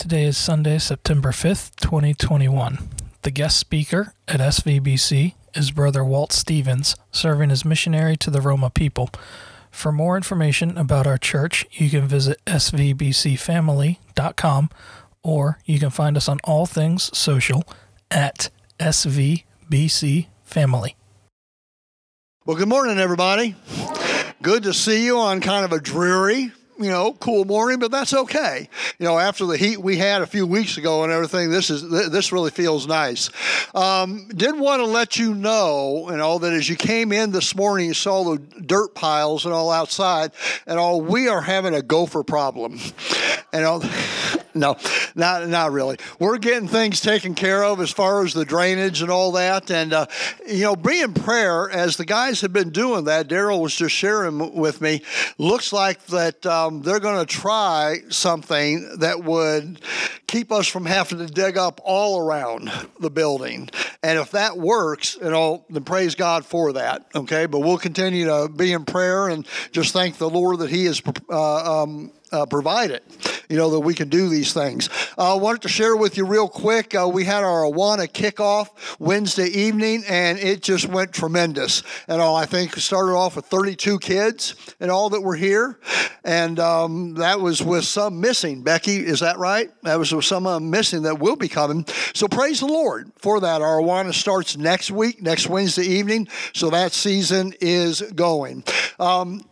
[0.00, 2.88] Today is Sunday, September 5th, 2021.
[3.20, 8.70] The guest speaker at SVBC is Brother Walt Stevens, serving as missionary to the Roma
[8.70, 9.10] people.
[9.70, 14.70] For more information about our church, you can visit svbcfamily.com
[15.22, 17.62] or you can find us on all things social
[18.10, 18.48] at
[18.78, 20.96] SVBC Family.
[22.46, 23.54] Well, good morning, everybody.
[24.40, 28.14] Good to see you on kind of a dreary you know, cool morning, but that's
[28.14, 28.68] okay.
[28.98, 31.88] You know, after the heat we had a few weeks ago and everything, this is
[31.88, 33.30] this really feels nice.
[33.74, 37.54] Um, did want to let you know, and all that as you came in this
[37.54, 40.32] morning, you saw the dirt piles and all outside,
[40.66, 42.78] and all we are having a gopher problem,
[43.52, 43.82] and all.
[44.54, 44.76] No,
[45.14, 45.98] not not really.
[46.18, 49.92] We're getting things taken care of as far as the drainage and all that, and
[49.92, 50.06] uh,
[50.46, 53.28] you know, be in prayer as the guys have been doing that.
[53.28, 55.02] Daryl was just sharing with me.
[55.38, 59.80] Looks like that um, they're going to try something that would
[60.26, 63.68] keep us from having to dig up all around the building,
[64.02, 67.06] and if that works, you know, then praise God for that.
[67.14, 70.86] Okay, but we'll continue to be in prayer and just thank the Lord that He
[70.86, 71.02] is.
[71.28, 73.04] Uh, um, uh, provide it,
[73.48, 74.88] you know, that we can do these things.
[75.18, 76.94] I uh, wanted to share with you real quick.
[76.94, 81.82] Uh, we had our Awana kickoff Wednesday evening, and it just went tremendous.
[82.08, 85.78] And all I think started off with 32 kids and all that were here,
[86.24, 88.62] and um, that was with some missing.
[88.62, 89.70] Becky, is that right?
[89.82, 91.84] That was with some uh, missing that will be coming.
[92.14, 93.62] So praise the Lord for that.
[93.62, 96.28] Our Awana starts next week, next Wednesday evening.
[96.52, 98.64] So that season is going.
[98.98, 99.42] Um,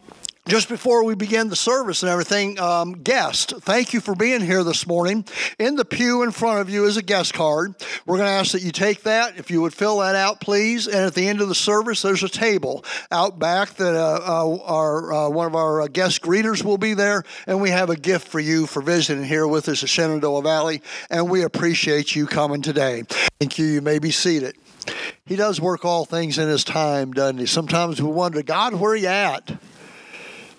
[0.49, 4.65] just before we begin the service and everything, um, guest, thank you for being here
[4.65, 5.27] this morning.
[5.59, 7.75] In the pew in front of you is a guest card.
[8.07, 9.39] We're going to ask that you take that.
[9.39, 10.87] If you would fill that out, please.
[10.87, 14.59] And at the end of the service, there's a table out back that uh, uh,
[14.65, 17.97] our uh, one of our uh, guest greeters will be there, and we have a
[17.97, 20.81] gift for you for visiting here with us at Shenandoah Valley.
[21.11, 23.03] And we appreciate you coming today.
[23.39, 23.67] Thank you.
[23.67, 24.57] You may be seated.
[25.27, 27.45] He does work all things in His time, doesn't He?
[27.45, 29.59] Sometimes we wonder, God, where are you at?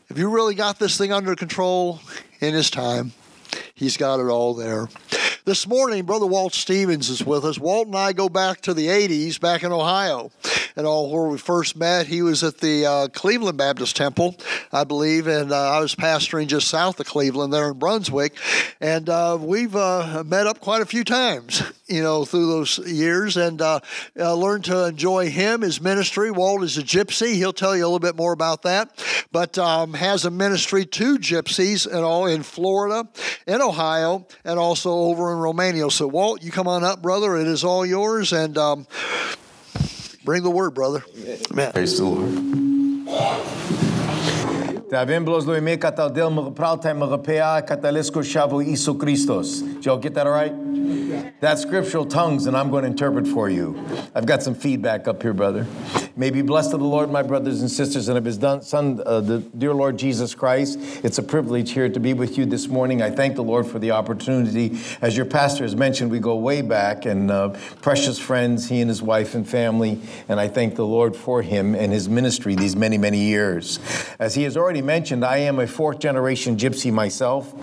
[0.10, 2.00] If you really got this thing under control
[2.40, 3.12] in his time,
[3.76, 4.90] he's got it all there.
[5.46, 7.60] This morning, Brother Walt Stevens is with us.
[7.60, 10.32] Walt and I go back to the 80s, back in Ohio,
[10.76, 12.08] and all where we first met.
[12.08, 14.36] He was at the uh, Cleveland Baptist Temple,
[14.74, 18.36] I believe, and uh, I was pastoring just south of Cleveland there in Brunswick.
[18.82, 23.38] And uh, we've uh, met up quite a few times you know, through those years
[23.38, 23.80] and uh,
[24.18, 26.32] uh, learned to enjoy him, his ministry.
[26.32, 27.34] Walt is a gypsy.
[27.34, 31.18] He'll tell you a little bit more about that, but um, has a ministry to
[31.18, 33.08] gypsies and all in Florida,
[33.48, 35.90] in Ohio, and also over in Romania.
[35.90, 37.36] So, Walt, you come on up, brother.
[37.36, 38.34] It is all yours.
[38.34, 38.88] And um,
[40.24, 41.04] bring the word, brother.
[41.52, 41.72] Amen.
[41.72, 43.69] Praise the Lord.
[44.90, 49.62] Te avem blozluime katal mga praltai mga pea katalesko shavu Isu Christos.
[49.62, 50.52] Did y'all get that all right?
[51.40, 53.80] That's scriptural tongues, and I'm going to interpret for you.
[54.16, 55.66] I've got some feedback up here, brother.
[56.16, 59.22] May be blessed of the Lord, my brothers and sisters, and of his son, uh,
[59.22, 60.78] the dear Lord Jesus Christ.
[61.04, 63.02] It's a privilege here to be with you this morning.
[63.02, 64.80] I thank the Lord for the opportunity.
[65.02, 67.50] As your pastor has mentioned, we go way back, and uh,
[67.82, 71.74] precious friends, he and his wife and family, and I thank the Lord for him
[71.74, 73.80] and his ministry these many, many years.
[74.20, 77.54] As he has already mentioned, I am a fourth generation gypsy myself.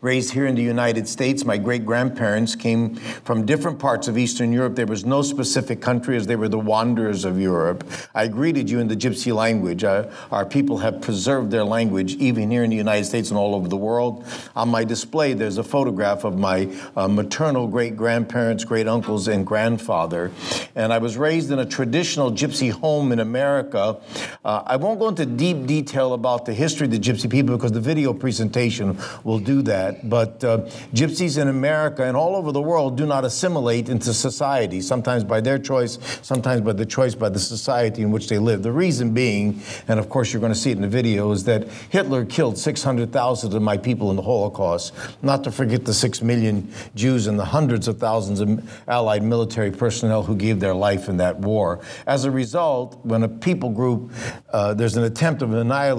[0.00, 2.94] Raised here in the United States, my great grandparents came
[3.24, 4.76] from different parts of Eastern Europe.
[4.76, 7.82] There was no specific country as they were the wanderers of Europe.
[8.14, 9.82] I greeted you in the Gypsy language.
[9.82, 13.56] Uh, our people have preserved their language even here in the United States and all
[13.56, 14.24] over the world.
[14.54, 19.44] On my display, there's a photograph of my uh, maternal great grandparents, great uncles, and
[19.44, 20.30] grandfather.
[20.76, 23.96] And I was raised in a traditional Gypsy home in America.
[24.44, 27.72] Uh, I won't go into deep detail about the history of the Gypsy people because
[27.72, 30.58] the video presentation will do that but uh,
[30.92, 35.40] gypsies in America and all over the world do not assimilate into society, sometimes by
[35.40, 38.62] their choice, sometimes by the choice by the society in which they live.
[38.62, 41.44] The reason being, and of course you're going to see it in the video, is
[41.44, 46.22] that Hitler killed 600,000 of my people in the Holocaust, not to forget the six
[46.22, 48.48] million Jews and the hundreds of thousands of
[48.88, 51.80] Allied military personnel who gave their life in that war.
[52.06, 54.10] As a result, when a people group,
[54.50, 55.52] uh, there's an attempt of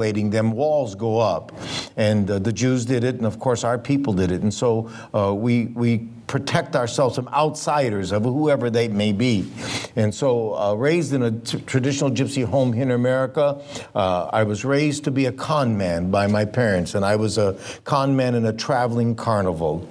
[0.09, 1.51] annihilating them, walls go up.
[1.95, 4.41] And uh, the Jews did it, and of course our people did it.
[4.41, 9.51] And so uh, we, we protect ourselves from outsiders of whoever they may be.
[9.95, 13.61] And so, uh, raised in a t- traditional gypsy home here in America,
[13.95, 17.37] uh, I was raised to be a con man by my parents, and I was
[17.37, 19.87] a con man in a traveling carnival.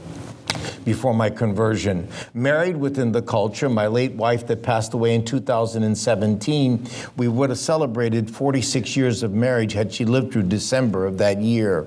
[0.85, 2.09] Before my conversion.
[2.35, 7.59] Married within the culture, my late wife that passed away in 2017, we would have
[7.59, 11.87] celebrated 46 years of marriage had she lived through December of that year.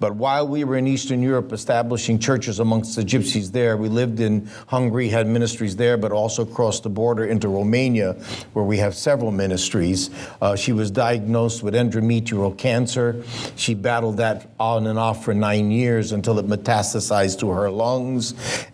[0.00, 4.20] But while we were in Eastern Europe establishing churches amongst the gypsies there, we lived
[4.20, 8.12] in Hungary, had ministries there, but also crossed the border into Romania,
[8.52, 10.10] where we have several ministries.
[10.40, 13.24] Uh, she was diagnosed with endometrial cancer.
[13.56, 18.11] She battled that on and off for nine years until it metastasized to her lungs.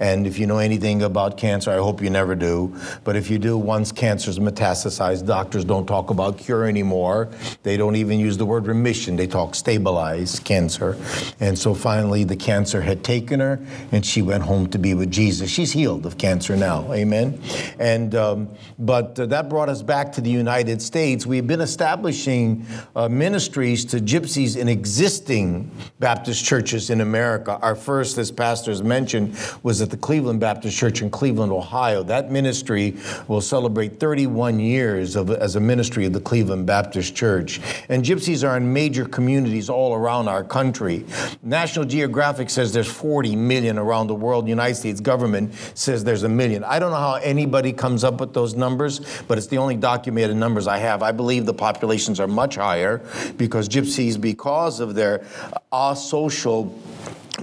[0.00, 2.75] And if you know anything about cancer, I hope you never do.
[3.05, 7.29] But if you do, once cancer's metastasized, doctors don't talk about cure anymore.
[7.62, 9.17] They don't even use the word remission.
[9.17, 10.96] They talk stabilize cancer.
[11.40, 13.61] And so finally, the cancer had taken her,
[13.93, 15.50] and she went home to be with Jesus.
[15.50, 16.93] She's healed of cancer now.
[16.93, 17.41] Amen.
[17.79, 18.49] And um,
[18.79, 21.26] but uh, that brought us back to the United States.
[21.26, 22.64] We've been establishing
[22.94, 27.58] uh, ministries to gypsies in existing Baptist churches in America.
[27.61, 29.18] Our first, as pastors mentioned,
[29.62, 32.03] was at the Cleveland Baptist Church in Cleveland, Ohio.
[32.03, 37.61] That ministry will celebrate 31 years of, as a ministry of the Cleveland Baptist Church.
[37.88, 41.05] And gypsies are in major communities all around our country.
[41.43, 44.47] National Geographic says there's 40 million around the world.
[44.47, 46.65] The United States government says there's a million.
[46.65, 50.37] I don't know how anybody comes up with those numbers, but it's the only documented
[50.37, 51.03] numbers I have.
[51.03, 52.99] I believe the populations are much higher
[53.37, 55.25] because gypsies, because of their
[55.73, 56.73] asocial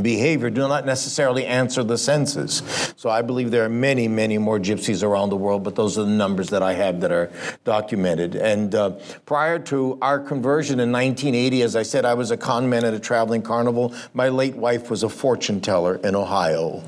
[0.01, 2.93] behavior do not necessarily answer the census.
[2.97, 6.03] So I believe there are many, many more gypsies around the world, but those are
[6.03, 7.31] the numbers that I have that are
[7.63, 8.35] documented.
[8.35, 8.91] And uh,
[9.25, 12.93] prior to our conversion in 1980, as I said, I was a con man at
[12.93, 13.93] a traveling carnival.
[14.13, 16.83] My late wife was a fortune teller in Ohio.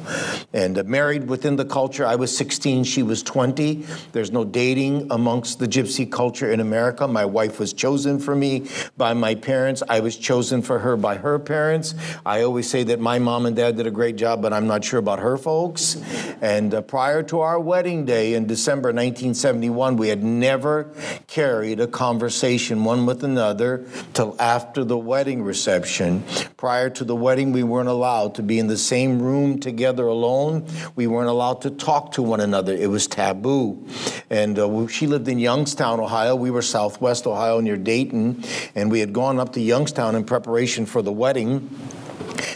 [0.54, 3.86] And uh, married within the culture, I was 16, she was 20.
[4.12, 7.08] There's no dating amongst the gypsy culture in America.
[7.08, 8.68] My wife was chosen for me
[8.98, 9.84] by my parents.
[9.88, 11.96] I was chosen for her by her parents.
[12.26, 14.66] I always say that that my mom and dad did a great job, but I'm
[14.66, 16.02] not sure about her folks.
[16.42, 20.92] And uh, prior to our wedding day in December 1971, we had never
[21.28, 26.24] carried a conversation one with another till after the wedding reception.
[26.58, 30.66] Prior to the wedding, we weren't allowed to be in the same room together alone.
[30.96, 32.74] We weren't allowed to talk to one another.
[32.74, 33.88] It was taboo.
[34.32, 36.36] And uh, she lived in Youngstown, Ohio.
[36.36, 38.44] We were Southwest Ohio near Dayton.
[38.74, 41.70] And we had gone up to Youngstown in preparation for the wedding.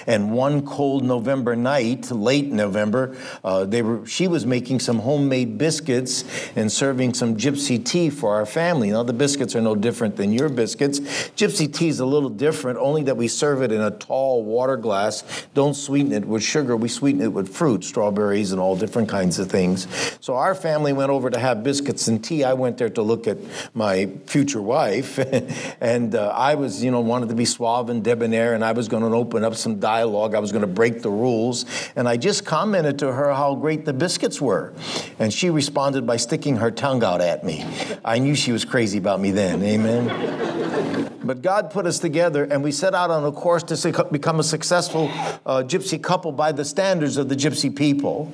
[0.07, 5.57] And one cold November night, late November, uh, they were, she was making some homemade
[5.57, 6.23] biscuits
[6.55, 8.91] and serving some gypsy tea for our family.
[8.91, 10.99] Now, the biscuits are no different than your biscuits.
[10.99, 14.77] Gypsy tea is a little different, only that we serve it in a tall water
[14.77, 15.23] glass.
[15.53, 19.39] Don't sweeten it with sugar, we sweeten it with fruit, strawberries, and all different kinds
[19.39, 19.87] of things.
[20.19, 22.43] So our family went over to have biscuits and tea.
[22.43, 23.37] I went there to look at
[23.73, 25.17] my future wife,
[25.81, 28.87] and uh, I was, you know, wanted to be suave and debonair, and I was
[28.87, 30.35] going to open up some dialogue.
[30.35, 31.65] I was going to break the rules.
[31.95, 34.73] And I just commented to her how great the biscuits were.
[35.19, 37.65] And she responded by sticking her tongue out at me.
[38.03, 39.63] I knew she was crazy about me then.
[39.63, 41.00] Amen.
[41.31, 44.43] But God put us together and we set out on a course to become a
[44.43, 45.07] successful
[45.45, 48.29] uh, gypsy couple by the standards of the gypsy people.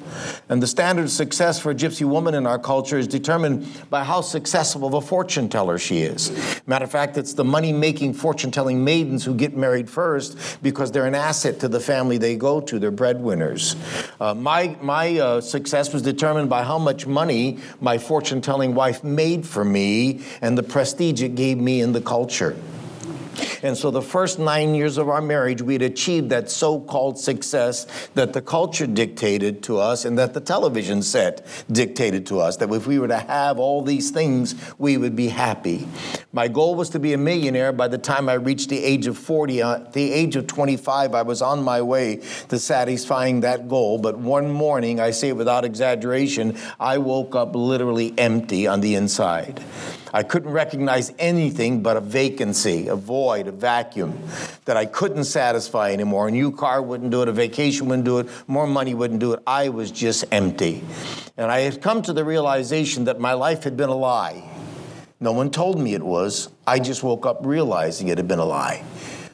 [0.50, 4.04] And the standard of success for a gypsy woman in our culture is determined by
[4.04, 6.32] how successful of a fortune teller she is.
[6.66, 10.92] Matter of fact, it's the money making fortune telling maidens who get married first because
[10.92, 12.80] they're an asset to the family they go to.
[12.80, 13.76] They're breadwinners.
[14.20, 19.04] Uh, my my uh, success was determined by how much money my fortune telling wife
[19.04, 22.58] made for me and the prestige it gave me in the culture.
[23.64, 27.20] And so the first nine years of our marriage, we had achieved that so called
[27.20, 32.58] success that the culture dictated to us and that the television set dictated to us.
[32.58, 35.88] That if we were to have all these things, we would be happy.
[36.34, 39.18] My goal was to be a millionaire by the time I reached the age of
[39.18, 39.62] 40.
[39.62, 43.98] At uh, the age of 25, I was on my way to satisfying that goal.
[43.98, 48.96] But one morning, I say it without exaggeration, I woke up literally empty on the
[48.96, 49.64] inside.
[50.14, 54.20] I couldn't recognize anything but a vacancy, a void, a vacuum
[54.66, 56.28] that I couldn't satisfy anymore.
[56.28, 59.34] A new car wouldn't do it, a vacation wouldn't do it, more money wouldn't do
[59.34, 59.42] it.
[59.46, 60.84] I was just empty.
[61.36, 64.44] And I had come to the realization that my life had been a lie.
[65.20, 66.50] No one told me it was.
[66.66, 68.84] I just woke up realizing it had been a lie.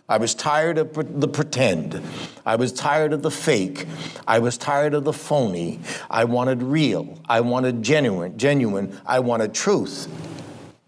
[0.07, 2.01] I was tired of the pretend.
[2.45, 3.87] I was tired of the fake.
[4.27, 5.79] I was tired of the phony.
[6.09, 7.17] I wanted real.
[7.27, 8.99] I wanted genuine, genuine.
[9.05, 10.09] I wanted truth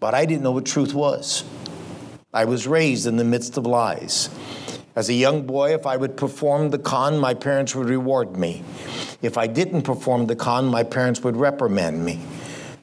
[0.00, 1.44] but I didn't know what truth was.
[2.32, 4.28] I was raised in the midst of lies.
[4.94, 8.62] As a young boy, if I would perform the con, my parents would reward me.
[9.22, 12.20] If I didn't perform the con, my parents would reprimand me.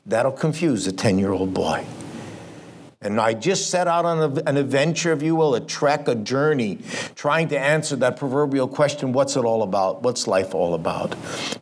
[0.05, 1.85] That'll confuse a 10 year old boy.
[3.03, 6.79] And I just set out on an adventure, if you will, a trek, a journey,
[7.15, 10.03] trying to answer that proverbial question what's it all about?
[10.03, 11.13] What's life all about?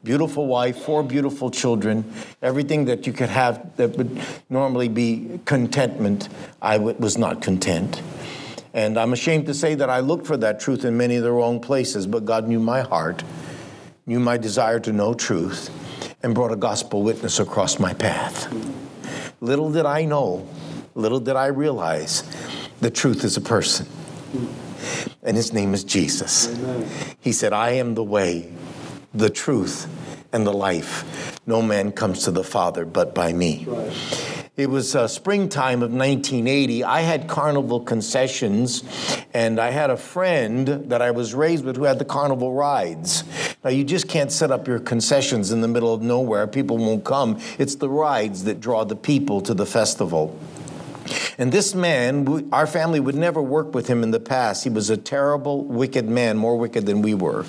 [0.03, 4.21] Beautiful wife, four beautiful children, everything that you could have that would
[4.51, 6.29] normally be contentment,
[6.62, 8.03] I w- was not content.
[8.75, 11.31] And I'm ashamed to say that I looked for that truth in many of the
[11.31, 13.24] wrong places, but God knew my heart,
[14.05, 15.71] knew my desire to know truth,
[16.21, 18.48] and brought a gospel witness across my path.
[19.41, 20.48] Little did I know
[20.95, 22.24] little did I realize
[22.79, 23.88] the truth is a person.
[25.24, 26.48] And his name is Jesus.
[26.48, 26.89] Amen.
[27.19, 28.51] He said, I am the way,
[29.13, 29.88] the truth,
[30.33, 31.39] and the life.
[31.45, 33.65] No man comes to the Father but by me.
[33.67, 34.41] Right.
[34.57, 36.83] It was uh, springtime of 1980.
[36.83, 38.83] I had carnival concessions,
[39.33, 43.24] and I had a friend that I was raised with who had the carnival rides.
[43.63, 46.48] Now, you just can't set up your concessions in the middle of nowhere.
[46.48, 47.39] People won't come.
[47.57, 50.38] It's the rides that draw the people to the festival.
[51.37, 54.63] And this man, our family would never work with him in the past.
[54.63, 57.45] He was a terrible, wicked man, more wicked than we were.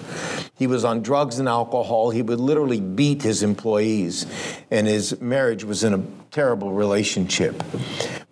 [0.56, 2.10] He was on drugs and alcohol.
[2.10, 4.26] He would literally beat his employees,
[4.70, 7.62] and his marriage was in a terrible relationship.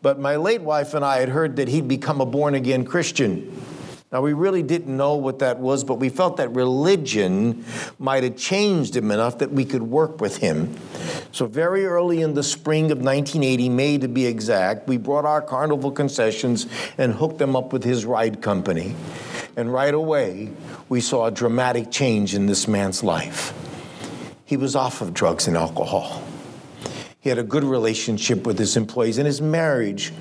[0.02, 3.60] But my late wife and I had heard that he'd become a born again Christian.
[4.12, 7.64] Now, we really didn't know what that was, but we felt that religion
[8.00, 10.76] might have changed him enough that we could work with him.
[11.30, 15.40] So, very early in the spring of 1980, May to be exact, we brought our
[15.40, 16.66] carnival concessions
[16.98, 18.96] and hooked them up with his ride company.
[19.56, 20.50] And right away,
[20.88, 23.54] we saw a dramatic change in this man's life.
[24.44, 26.24] He was off of drugs and alcohol.
[27.20, 30.12] He had a good relationship with his employees, and his marriage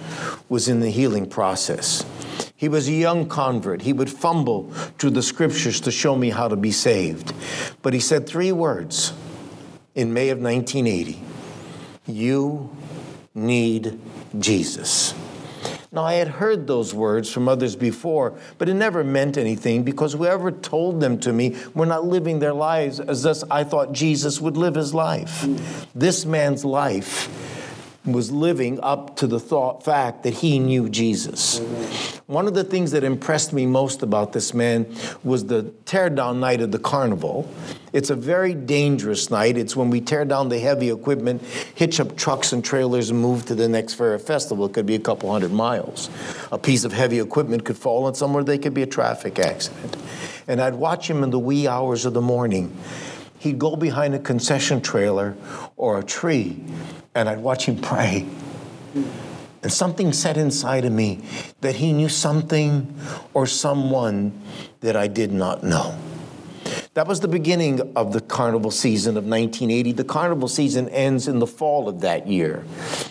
[0.48, 2.06] was in the healing process.
[2.60, 3.84] He was a young convert.
[3.84, 7.34] He would fumble through the scriptures to show me how to be saved.
[7.82, 9.14] But he said three words
[9.96, 11.24] in May of 1980
[12.06, 12.70] You
[13.34, 13.98] need
[14.38, 15.16] Jesus.
[15.94, 20.12] Now, I had heard those words from others before, but it never meant anything because
[20.12, 24.42] whoever told them to me were not living their lives as thus I thought Jesus
[24.42, 25.46] would live his life.
[25.96, 27.30] This man's life
[28.06, 31.62] was living up to the thought fact that he knew Jesus.
[32.30, 34.86] One of the things that impressed me most about this man
[35.24, 37.52] was the tear down night of the carnival.
[37.92, 39.58] It's a very dangerous night.
[39.58, 41.42] It's when we tear down the heavy equipment,
[41.74, 44.68] hitch up trucks and trailers, and move to the next fair or festival.
[44.68, 46.12] It could be a couple hundred miles.
[46.52, 49.98] A piece of heavy equipment could fall on somewhere, there could be a traffic accident.
[50.48, 52.78] And I'd watch him in the wee hours of the morning
[53.40, 55.36] he'd go behind a concession trailer
[55.78, 56.62] or a tree
[57.16, 58.28] and I'd watch him pray.
[59.62, 61.22] And something said inside of me
[61.62, 62.96] that he knew something
[63.34, 64.42] or someone
[64.82, 65.98] that I did not know.
[66.94, 69.94] That was the beginning of the carnival season of 1980.
[69.94, 72.66] The carnival season ends in the fall of that year.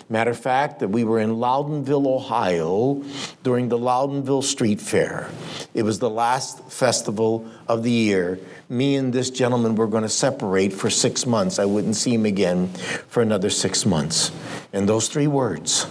[0.08, 3.02] Matter of fact, that we were in Loudonville, Ohio
[3.42, 5.30] during the Loudonville Street Fair.
[5.74, 8.38] It was the last festival of the year.
[8.68, 11.58] Me and this gentleman were going to separate for six months.
[11.58, 12.68] I wouldn't see him again
[13.08, 14.32] for another six months.
[14.72, 15.86] And those three words,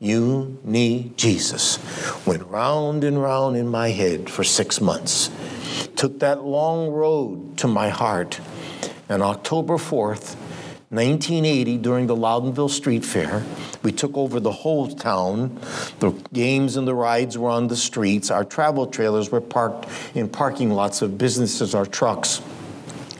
[0.00, 1.78] you need Jesus,
[2.26, 5.30] went round and round in my head for six months
[6.00, 8.40] took that long road to my heart.
[9.10, 10.34] And October 4th,
[10.88, 13.44] 1980, during the Loudonville Street Fair,
[13.82, 15.60] we took over the whole town.
[15.98, 18.30] The games and the rides were on the streets.
[18.30, 22.40] Our travel trailers were parked in parking lots of businesses, our trucks.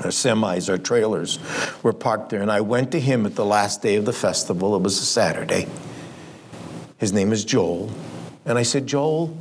[0.01, 1.39] Our semis, our trailers
[1.83, 2.41] were parked there.
[2.41, 4.75] And I went to him at the last day of the festival.
[4.75, 5.67] It was a Saturday.
[7.01, 7.91] His name is Joel.
[8.45, 9.35] And I said, Joel,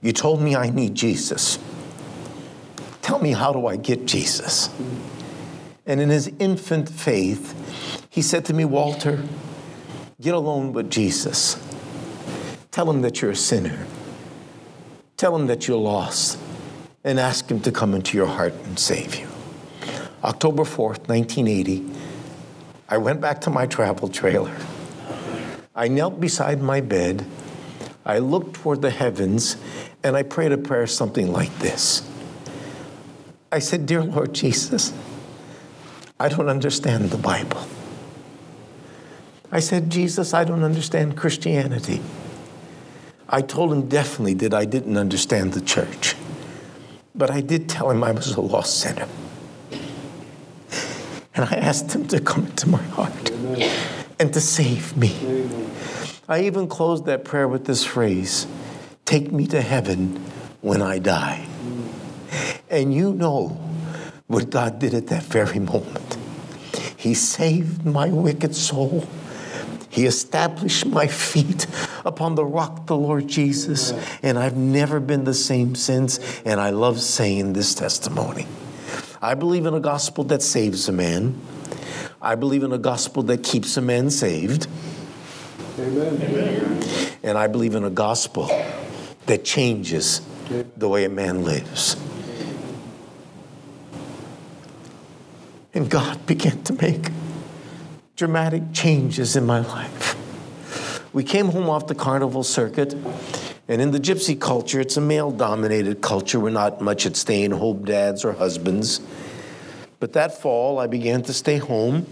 [0.00, 1.58] you told me I need Jesus.
[3.02, 4.70] Tell me, how do I get Jesus?
[5.86, 9.24] And in his infant faith, he said to me, Walter,
[10.20, 11.60] get alone with Jesus.
[12.70, 13.84] Tell him that you're a sinner.
[15.16, 16.38] Tell him that you're lost
[17.02, 19.26] and ask him to come into your heart and save you.
[20.22, 21.90] October 4th, 1980,
[22.88, 24.54] I went back to my travel trailer.
[25.78, 27.24] I knelt beside my bed.
[28.04, 29.56] I looked toward the heavens
[30.02, 32.02] and I prayed a prayer something like this
[33.52, 34.92] I said, Dear Lord Jesus,
[36.18, 37.64] I don't understand the Bible.
[39.52, 42.02] I said, Jesus, I don't understand Christianity.
[43.28, 46.16] I told him definitely that I didn't understand the church,
[47.14, 49.06] but I did tell him I was a lost sinner.
[51.34, 53.97] And I asked him to come into my heart Amen.
[54.18, 55.48] And to save me.
[56.28, 58.46] I even closed that prayer with this phrase
[59.04, 60.16] Take me to heaven
[60.60, 61.46] when I die.
[62.68, 63.58] And you know
[64.26, 66.18] what God did at that very moment.
[66.94, 69.08] He saved my wicked soul.
[69.88, 71.66] He established my feet
[72.04, 73.92] upon the rock, the Lord Jesus.
[74.22, 76.20] And I've never been the same since.
[76.44, 78.46] And I love saying this testimony.
[79.22, 81.40] I believe in a gospel that saves a man.
[82.20, 84.66] I believe in a gospel that keeps a man saved.
[85.78, 86.20] Amen.
[86.20, 86.82] Amen.
[87.22, 88.50] And I believe in a gospel
[89.26, 90.20] that changes
[90.76, 91.96] the way a man lives.
[95.74, 97.10] And God began to make
[98.16, 100.16] dramatic changes in my life.
[101.12, 102.94] We came home off the carnival circuit,
[103.68, 106.40] and in the gypsy culture, it's a male dominated culture.
[106.40, 109.00] We're not much at staying home dads or husbands.
[110.00, 112.06] But that fall, I began to stay home.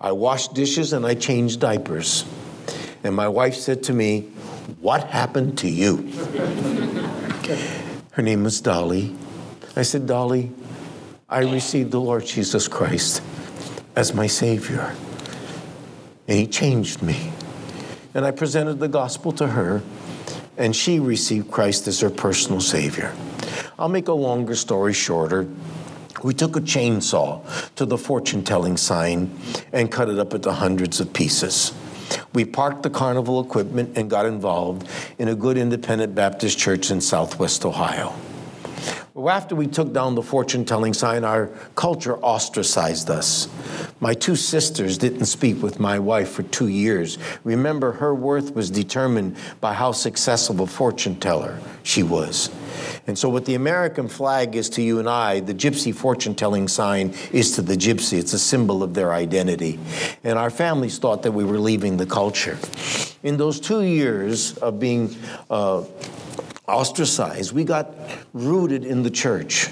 [0.00, 2.24] I washed dishes and I changed diapers.
[3.02, 4.22] And my wife said to me,
[4.80, 5.96] What happened to you?
[8.12, 9.14] Her name was Dolly.
[9.74, 10.50] I said, Dolly,
[11.28, 13.20] I received the Lord Jesus Christ
[13.94, 14.94] as my Savior.
[16.28, 17.32] And He changed me.
[18.14, 19.82] And I presented the gospel to her,
[20.56, 23.14] and she received Christ as her personal Savior.
[23.78, 25.46] I'll make a longer story shorter.
[26.22, 27.42] We took a chainsaw
[27.76, 29.38] to the fortune telling sign
[29.72, 31.72] and cut it up into hundreds of pieces.
[32.32, 37.00] We parked the carnival equipment and got involved in a good independent Baptist church in
[37.00, 38.14] southwest Ohio.
[39.16, 43.48] Well, after we took down the fortune telling sign, our culture ostracized us.
[43.98, 47.16] My two sisters didn't speak with my wife for two years.
[47.42, 52.50] Remember, her worth was determined by how successful a fortune teller she was.
[53.06, 56.68] And so, what the American flag is to you and I, the gypsy fortune telling
[56.68, 58.18] sign is to the gypsy.
[58.18, 59.78] It's a symbol of their identity.
[60.24, 62.58] And our families thought that we were leaving the culture.
[63.22, 65.16] In those two years of being
[65.48, 65.84] uh,
[66.66, 67.94] ostracized, we got
[68.32, 69.68] rooted in the church.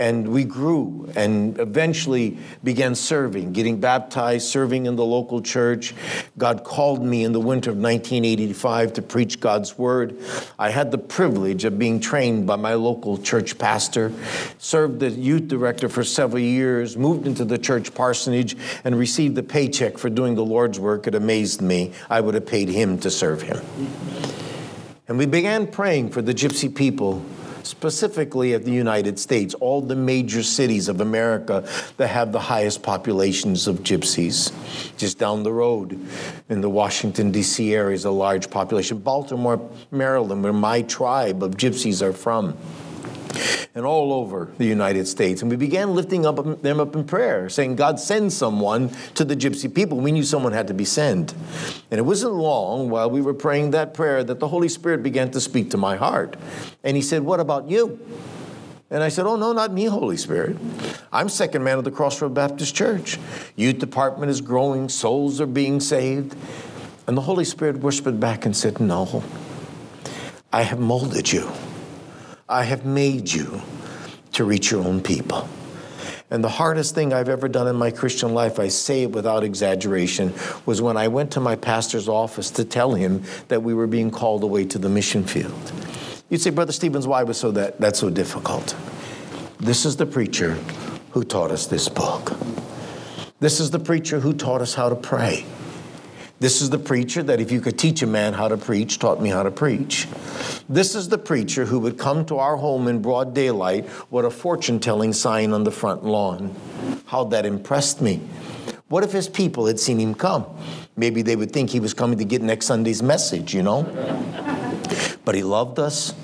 [0.00, 5.92] And we grew and eventually began serving, getting baptized, serving in the local church.
[6.38, 10.16] God called me in the winter of 1985 to preach God's word.
[10.56, 14.12] I had the privilege of being trained by my local church pastor,
[14.58, 19.42] served as youth director for several years, moved into the church parsonage, and received a
[19.42, 21.08] paycheck for doing the Lord's work.
[21.08, 21.92] It amazed me.
[22.08, 23.60] I would have paid him to serve him.
[25.08, 27.24] And we began praying for the gypsy people,
[27.62, 32.82] specifically of the United States, all the major cities of America that have the highest
[32.82, 34.52] populations of gypsies.
[34.98, 35.98] Just down the road
[36.50, 37.74] in the Washington, D.C.
[37.74, 38.98] area is a large population.
[38.98, 42.54] Baltimore, Maryland, where my tribe of gypsies are from
[43.74, 45.42] and all over the United States.
[45.42, 49.36] And we began lifting up them up in prayer, saying, God, send someone to the
[49.36, 49.98] gypsy people.
[49.98, 51.34] We knew someone had to be sent.
[51.90, 55.30] And it wasn't long while we were praying that prayer that the Holy Spirit began
[55.32, 56.36] to speak to my heart.
[56.84, 57.98] And He said, What about you?
[58.90, 60.56] And I said, Oh, no, not me, Holy Spirit.
[61.12, 63.18] I'm second man of the Crossroad Baptist Church.
[63.56, 66.34] Youth department is growing, souls are being saved.
[67.06, 69.22] And the Holy Spirit whispered back and said, No,
[70.52, 71.50] I have molded you.
[72.48, 73.60] I have made you
[74.32, 75.48] to reach your own people.
[76.30, 79.44] And the hardest thing I've ever done in my Christian life, I say it without
[79.44, 80.32] exaggeration,
[80.64, 84.10] was when I went to my pastor's office to tell him that we were being
[84.10, 85.72] called away to the mission field.
[86.30, 88.76] You'd say, Brother Stevens, why was so that, that so difficult?
[89.58, 90.54] This is the preacher
[91.12, 92.32] who taught us this book.
[93.40, 95.44] This is the preacher who taught us how to pray.
[96.40, 99.20] This is the preacher that, if you could teach a man how to preach, taught
[99.20, 100.06] me how to preach.
[100.68, 104.30] This is the preacher who would come to our home in broad daylight with a
[104.30, 106.54] fortune telling sign on the front lawn.
[107.06, 108.20] How that impressed me.
[108.88, 110.46] What if his people had seen him come?
[110.96, 113.82] Maybe they would think he was coming to get next Sunday's message, you know?
[115.24, 116.14] But he loved us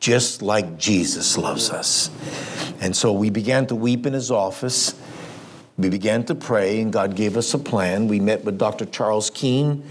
[0.00, 2.10] just like Jesus loves us.
[2.80, 4.94] And so we began to weep in his office.
[5.78, 8.08] We began to pray, and God gave us a plan.
[8.08, 8.84] We met with Dr.
[8.86, 9.84] Charles Keen,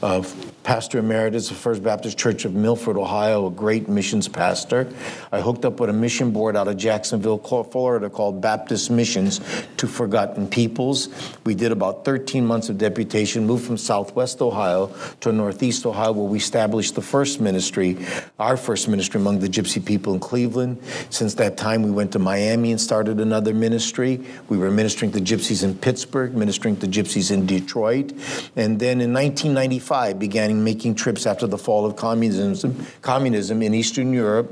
[0.00, 0.22] uh,
[0.64, 4.88] pastor emeritus of First Baptist Church of Milford, Ohio, a great missions pastor.
[5.32, 9.40] I hooked up with a mission board out of Jacksonville, Florida called Baptist Missions
[9.76, 11.08] to Forgotten Peoples.
[11.44, 16.26] We did about 13 months of deputation, moved from Southwest Ohio to Northeast Ohio, where
[16.28, 17.98] we established the first ministry,
[18.38, 20.80] our first ministry among the Gypsy people in Cleveland.
[21.10, 24.20] Since that time, we went to Miami and started another ministry.
[24.48, 28.12] We were ministering to gypsies in Pittsburgh, ministering to gypsies in Detroit.
[28.54, 34.12] And then in 1995, began making trips after the fall of communism, communism in Eastern
[34.12, 34.50] Europe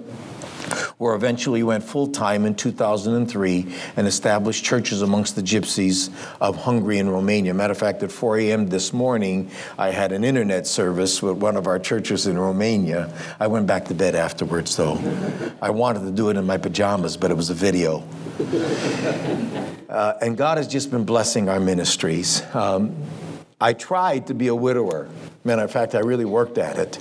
[0.98, 6.10] where eventually went full time in 2003 and established churches amongst the gypsies
[6.40, 7.54] of Hungary and Romania.
[7.54, 8.68] Matter of fact, at 4 a.m.
[8.68, 13.12] this morning, I had an internet service with one of our churches in Romania.
[13.38, 15.00] I went back to bed afterwards, though.
[15.62, 18.04] I wanted to do it in my pajamas, but it was a video.
[19.88, 22.42] Uh, and God has just been blessing our ministries.
[22.54, 22.94] Um,
[23.60, 25.08] I tried to be a widower.
[25.44, 26.98] Matter of fact, I really worked at it.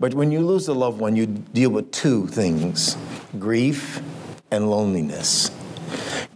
[0.00, 2.96] But when you lose a loved one, you deal with two things
[3.38, 4.02] grief
[4.50, 5.50] and loneliness.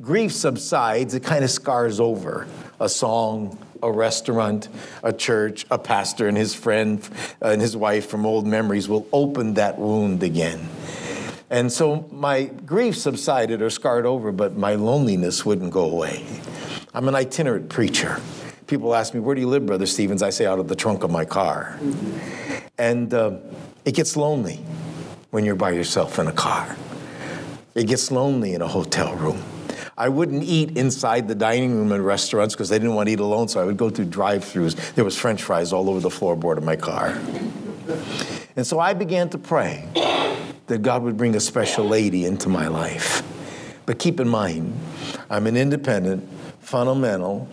[0.00, 2.46] Grief subsides, it kind of scars over.
[2.80, 4.68] A song, a restaurant,
[5.02, 7.08] a church, a pastor, and his friend
[7.40, 10.68] and his wife from old memories will open that wound again.
[11.50, 16.24] And so my grief subsided or scarred over, but my loneliness wouldn't go away.
[16.94, 18.20] I'm an itinerant preacher.
[18.72, 20.22] People ask me, Where do you live, Brother Stevens?
[20.22, 21.78] I say, Out of the trunk of my car.
[22.78, 23.36] And uh,
[23.84, 24.60] it gets lonely
[25.28, 26.74] when you're by yourself in a car,
[27.74, 29.42] it gets lonely in a hotel room.
[29.98, 33.20] I wouldn't eat inside the dining room in restaurants because they didn't want to eat
[33.20, 34.94] alone, so I would go through drive-throughs.
[34.94, 37.20] There was French fries all over the floorboard of my car.
[38.56, 39.86] And so I began to pray
[40.68, 43.22] that God would bring a special lady into my life.
[43.84, 44.72] But keep in mind,
[45.28, 46.26] I'm an independent,
[46.60, 47.50] fundamental,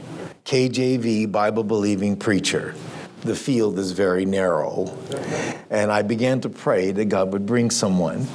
[0.49, 2.73] KJV Bible believing preacher
[3.21, 4.97] the field is very narrow.
[5.69, 8.25] And I began to pray that God would bring someone.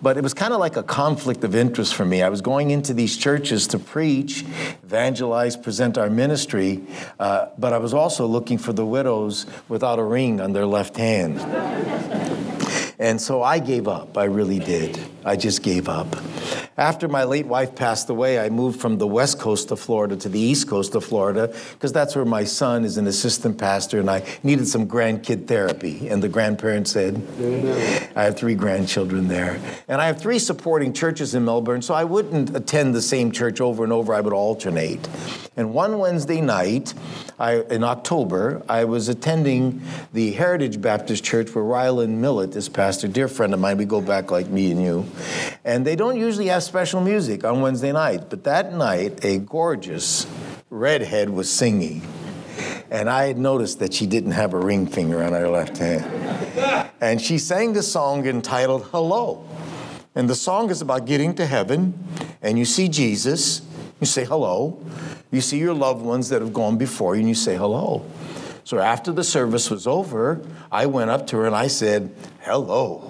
[0.00, 2.22] But it was kind of like a conflict of interest for me.
[2.22, 4.44] I was going into these churches to preach,
[4.84, 6.80] evangelize, present our ministry,
[7.18, 10.96] uh, but I was also looking for the widows without a ring on their left
[10.96, 11.40] hand.
[13.00, 14.16] And so I gave up.
[14.16, 14.96] I really did.
[15.24, 16.16] I just gave up.
[16.76, 20.28] After my late wife passed away, I moved from the west coast of Florida to
[20.28, 24.10] the east coast of Florida because that's where my son is an assistant pastor and
[24.10, 26.08] I needed some grandkid therapy.
[26.08, 28.08] And the grandparents said, Amen.
[28.16, 29.60] I have three grandchildren there.
[29.86, 33.60] And I have three supporting churches in Melbourne, so I wouldn't attend the same church
[33.60, 35.08] over and over, I would alternate.
[35.56, 36.94] And one Wednesday night,
[37.38, 39.82] I, in October, I was attending
[40.12, 43.76] the Heritage Baptist Church where Ryland Millett is pastor, dear friend of mine.
[43.76, 45.06] We go back like me and you.
[45.64, 50.26] And they don't usually have special music on Wednesday night, but that night, a gorgeous
[50.70, 52.02] redhead was singing.
[52.90, 56.04] And I had noticed that she didn't have a ring finger on her left hand.
[57.00, 59.46] And she sang the song entitled Hello.
[60.14, 61.92] And the song is about getting to heaven,
[62.40, 63.62] and you see Jesus,
[64.00, 64.80] you say hello.
[65.32, 68.04] You see your loved ones that have gone before you, and you say hello.
[68.64, 70.40] So after the service was over,
[70.72, 73.02] I went up to her and I said, Hello.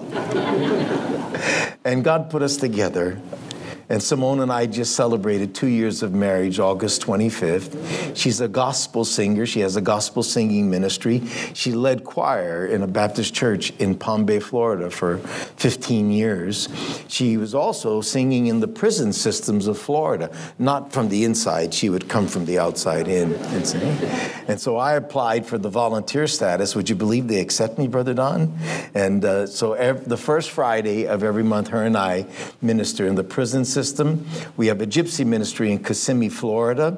[1.85, 3.21] and God put us together
[3.89, 8.17] and Simone and I just celebrated two years of marriage, August 25th.
[8.17, 9.47] She's a gospel singer.
[9.47, 11.23] She has a gospel singing ministry.
[11.53, 16.69] She led choir in a Baptist church in Palm Bay, Florida for 15 years.
[17.09, 21.75] She was also singing in the prison systems of Florida, not from the inside.
[21.75, 23.35] She would come from the outside in
[24.49, 26.75] and so I applied for the volunteer status.
[26.75, 28.57] Would you believe they accept me, Brother Don?
[28.95, 32.27] And uh, so the first Friday of every month, her and I
[32.61, 34.27] minister in the prison system.
[34.57, 36.97] We have a gypsy ministry in Kissimmee, Florida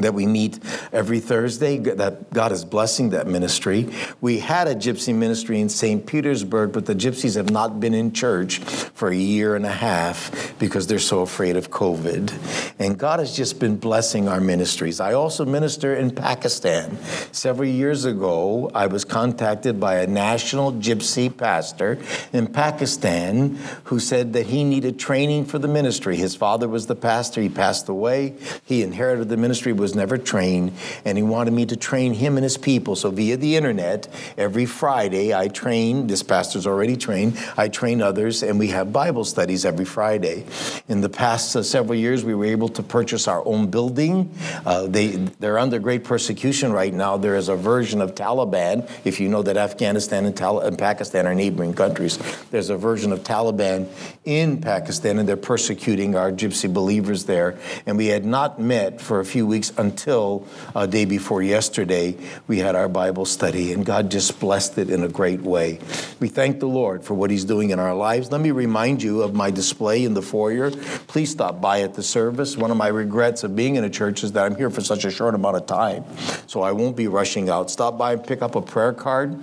[0.00, 0.58] that we meet
[0.92, 1.78] every Thursday.
[1.78, 3.88] That God is blessing that ministry.
[4.20, 6.06] We had a gypsy ministry in St.
[6.06, 10.58] Petersburg, but the gypsies have not been in church for a year and a half
[10.58, 12.32] because they're so afraid of COVID.
[12.78, 15.00] And God has just been blessing our ministries.
[15.00, 16.96] I also minister in Pakistan.
[17.32, 21.98] Several years ago, I was contacted by a national gypsy pastor
[22.32, 26.16] in Pakistan who said that he needed training for the ministry.
[26.16, 30.72] His father was the pastor, he passed away, he inherited the ministry was never trained,
[31.04, 32.96] and he wanted me to train him and his people.
[32.96, 38.42] So via the internet, every Friday I train, this pastor's already trained, I train others,
[38.42, 40.46] and we have Bible studies every Friday.
[40.88, 44.32] In the past uh, several years, we were able to purchase our own building.
[44.64, 45.08] Uh, they,
[45.40, 47.16] they're under great persecution right now.
[47.16, 51.26] There is a version of Taliban, if you know that Afghanistan and, Tal- and Pakistan
[51.26, 52.18] are neighboring countries,
[52.50, 53.88] there's a version of Taliban
[54.24, 57.58] in Pakistan, and they're persecuting our gypsy believers there.
[57.86, 62.16] And we had not met for a few weeks until uh, day before yesterday.
[62.46, 65.78] We had our Bible study, and God just blessed it in a great way.
[66.20, 68.30] We thank the Lord for what He's doing in our lives.
[68.30, 70.70] Let me remind you of my display in the foyer.
[70.70, 72.56] Please stop by at the service.
[72.56, 75.04] One of my regrets of being in a church is that I'm here for such
[75.04, 76.04] a short amount of time,
[76.46, 77.70] so I won't be rushing out.
[77.70, 79.38] Stop by and pick up a prayer card.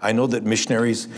[0.00, 1.08] I know that missionaries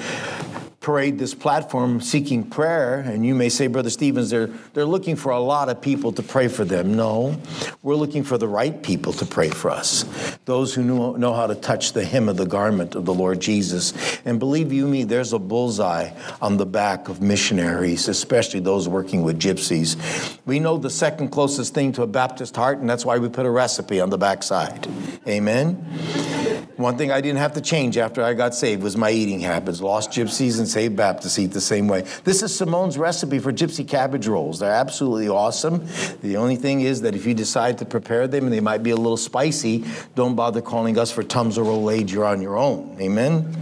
[0.85, 5.33] parade this platform seeking prayer, and you may say, Brother Stevens, they're, they're looking for
[5.33, 6.93] a lot of people to pray for them.
[6.95, 7.41] No,
[7.83, 10.05] we're looking for the right people to pray for us,
[10.45, 13.41] those who know, know how to touch the hem of the garment of the Lord
[13.41, 13.95] Jesus.
[14.27, 16.11] And believe you me, there's a bullseye
[16.43, 19.97] on the back of missionaries, especially those working with gypsies.
[20.45, 23.47] We know the second closest thing to a Baptist heart, and that's why we put
[23.47, 24.87] a recipe on the backside.
[25.27, 26.54] Amen.
[26.77, 29.81] One thing I didn't have to change after I got saved was my eating habits.
[29.81, 32.05] Lost gypsies and saved Baptists eat the same way.
[32.25, 34.59] This is Simone's recipe for gypsy cabbage rolls.
[34.59, 35.87] They're absolutely awesome.
[36.23, 38.91] The only thing is that if you decide to prepare them and they might be
[38.91, 42.11] a little spicy, don't bother calling us for Tums or Rolaids.
[42.11, 42.97] You're on your own.
[43.01, 43.55] Amen?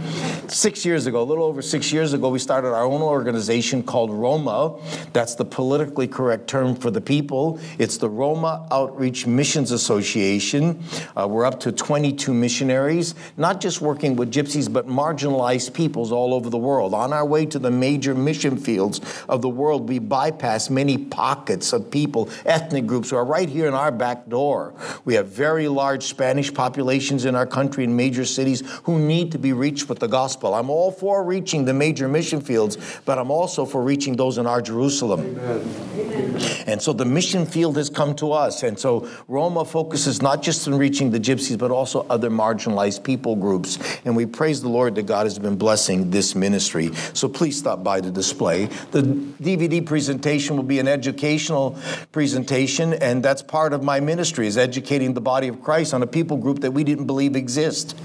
[0.49, 4.11] Six years ago, a little over six years ago, we started our own organization called
[4.11, 4.77] Roma.
[5.13, 7.59] That's the politically correct term for the people.
[7.79, 10.83] It's the Roma Outreach Missions Association.
[11.15, 12.92] Uh, we're up to 22 missionaries,
[13.37, 16.93] not just working with gypsies, but marginalized peoples all over the world.
[16.93, 21.73] On our way to the major mission fields of the world, we bypass many pockets
[21.73, 24.73] of people, ethnic groups who are right here in our back door.
[25.05, 29.39] We have very large Spanish populations in our country in major cities who need to
[29.39, 30.53] be reached with the gospel.
[30.53, 34.45] I'm all for reaching the major mission fields, but I'm also for reaching those in
[34.45, 35.21] our Jerusalem.
[35.21, 36.63] Amen.
[36.67, 38.63] And so the mission field has come to us.
[38.63, 43.35] And so Roma focuses not just on reaching the gypsies, but also other marginalized people
[43.35, 43.79] groups.
[44.05, 46.93] And we praise the Lord that God has been blessing this ministry.
[47.13, 48.65] So please stop by the display.
[48.91, 51.77] The DVD presentation will be an educational
[52.11, 56.07] presentation, and that's part of my ministry is educating the body of Christ on a
[56.07, 57.97] people group that we didn't believe exist.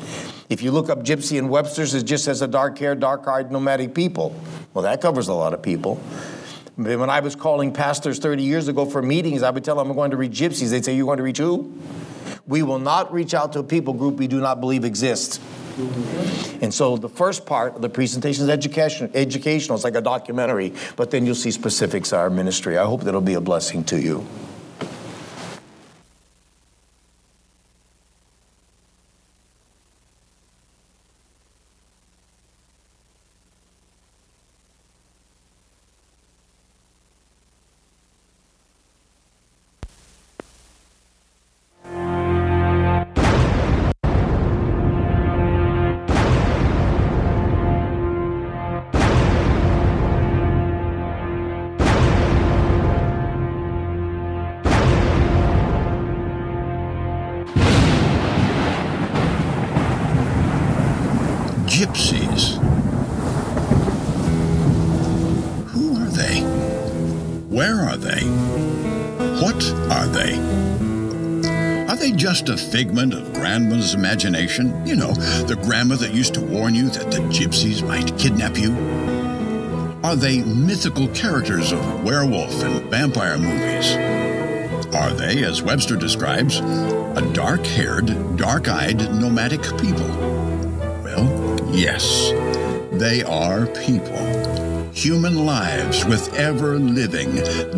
[0.49, 3.53] If you look up Gypsy and Webster's, it just says a dark haired, dark eyed
[3.53, 4.35] nomadic people.
[4.73, 5.97] Well, that covers a lot of people.
[6.77, 9.97] When I was calling pastors 30 years ago for meetings, I would tell them I'm
[9.97, 10.71] going to reach gypsies.
[10.71, 11.77] They'd say, You're going to reach who?
[12.49, 15.39] We will not reach out to a people group we do not believe exists.
[16.61, 19.77] And so the first part of the presentation is education, educational.
[19.77, 22.77] It's like a documentary, but then you'll see specifics of our ministry.
[22.77, 24.27] I hope that'll be a blessing to you.
[72.79, 74.87] Figment of grandma's imagination?
[74.87, 78.71] You know, the grandma that used to warn you that the gypsies might kidnap you?
[80.05, 83.97] Are they mythical characters of werewolf and vampire movies?
[84.95, 90.11] Are they, as Webster describes, a dark haired, dark eyed nomadic people?
[91.03, 91.27] Well,
[91.73, 92.31] yes,
[92.93, 94.38] they are people
[94.99, 97.33] human lives with ever living,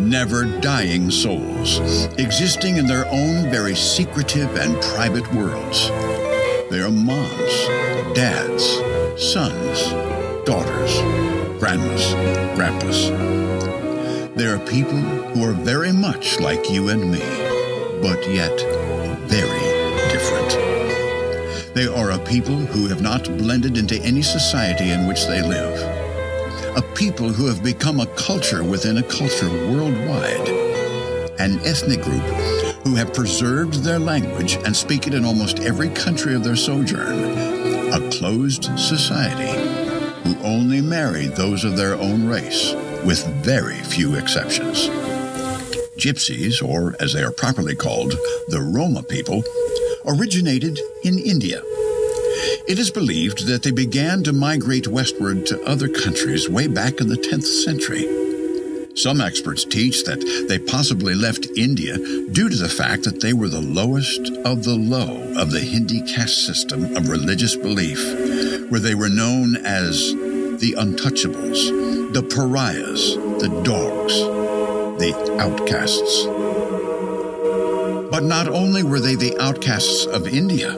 [0.09, 1.77] never dying souls,
[2.17, 5.89] existing in their own very secretive and private worlds.
[6.71, 8.63] They are moms, dads,
[9.21, 9.91] sons,
[10.47, 10.99] daughters,
[11.59, 12.11] grandmas,
[12.55, 13.09] grandpas.
[14.35, 17.21] They are people who are very much like you and me,
[18.01, 18.59] but yet
[19.29, 19.67] very
[20.09, 21.75] different.
[21.75, 26.00] They are a people who have not blended into any society in which they live
[26.75, 30.47] a people who have become a culture within a culture worldwide,
[31.37, 32.23] an ethnic group
[32.85, 37.25] who have preserved their language and speak it in almost every country of their sojourn,
[37.93, 39.51] a closed society
[40.23, 42.73] who only marry those of their own race,
[43.05, 44.87] with very few exceptions.
[45.97, 48.11] Gypsies, or as they are properly called,
[48.47, 49.43] the Roma people,
[50.05, 51.61] originated in India
[52.67, 57.07] it is believed that they began to migrate westward to other countries way back in
[57.07, 58.07] the 10th century.
[58.95, 63.47] Some experts teach that they possibly left India due to the fact that they were
[63.47, 67.99] the lowest of the low of the Hindi caste system of religious belief,
[68.69, 70.11] where they were known as
[70.59, 74.13] the untouchables, the pariahs, the dogs,
[74.99, 76.25] the outcasts.
[78.11, 80.75] But not only were they the outcasts of India,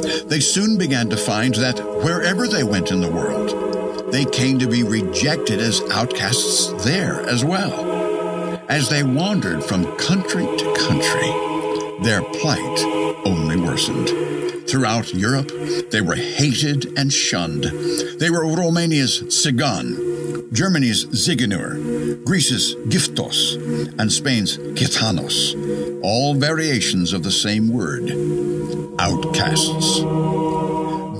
[0.00, 4.66] they soon began to find that wherever they went in the world, they came to
[4.66, 8.60] be rejected as outcasts there as well.
[8.68, 12.80] As they wandered from country to country, their plight
[13.24, 14.08] only worsened.
[14.68, 15.50] Throughout Europe,
[15.90, 17.64] they were hated and shunned.
[18.20, 23.56] They were Romania's Tsigan, Germany's Zigeuner, Greece's Giftos,
[23.98, 28.10] and Spain's Gitanos, all variations of the same word
[29.00, 30.00] outcasts.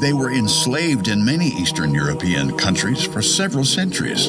[0.03, 4.29] They were enslaved in many Eastern European countries for several centuries.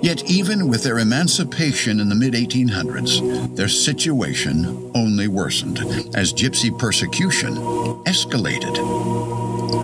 [0.00, 5.80] Yet, even with their emancipation in the mid 1800s, their situation only worsened
[6.14, 7.56] as gypsy persecution
[8.04, 8.76] escalated.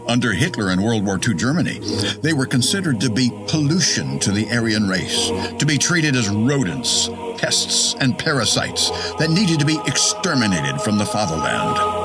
[0.06, 1.80] Under Hitler and World War II Germany,
[2.20, 7.08] they were considered to be pollution to the Aryan race, to be treated as rodents,
[7.38, 12.01] pests, and parasites that needed to be exterminated from the fatherland.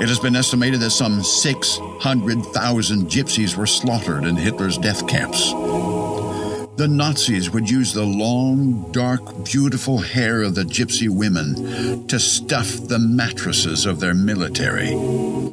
[0.00, 5.52] It has been estimated that some 600,000 gypsies were slaughtered in Hitler's death camps.
[6.76, 12.88] The Nazis would use the long, dark, beautiful hair of the gypsy women to stuff
[12.88, 14.90] the mattresses of their military.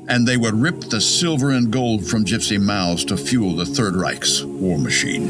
[0.08, 3.96] And they would rip the silver and gold from gypsy mouths to fuel the Third
[3.96, 5.28] Reich's war machine.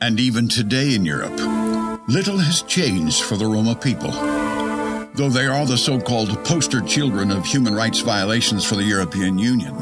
[0.00, 1.38] And even today in Europe,
[2.08, 4.39] little has changed for the Roma people.
[5.20, 9.38] Though they are the so called poster children of human rights violations for the European
[9.38, 9.76] Union,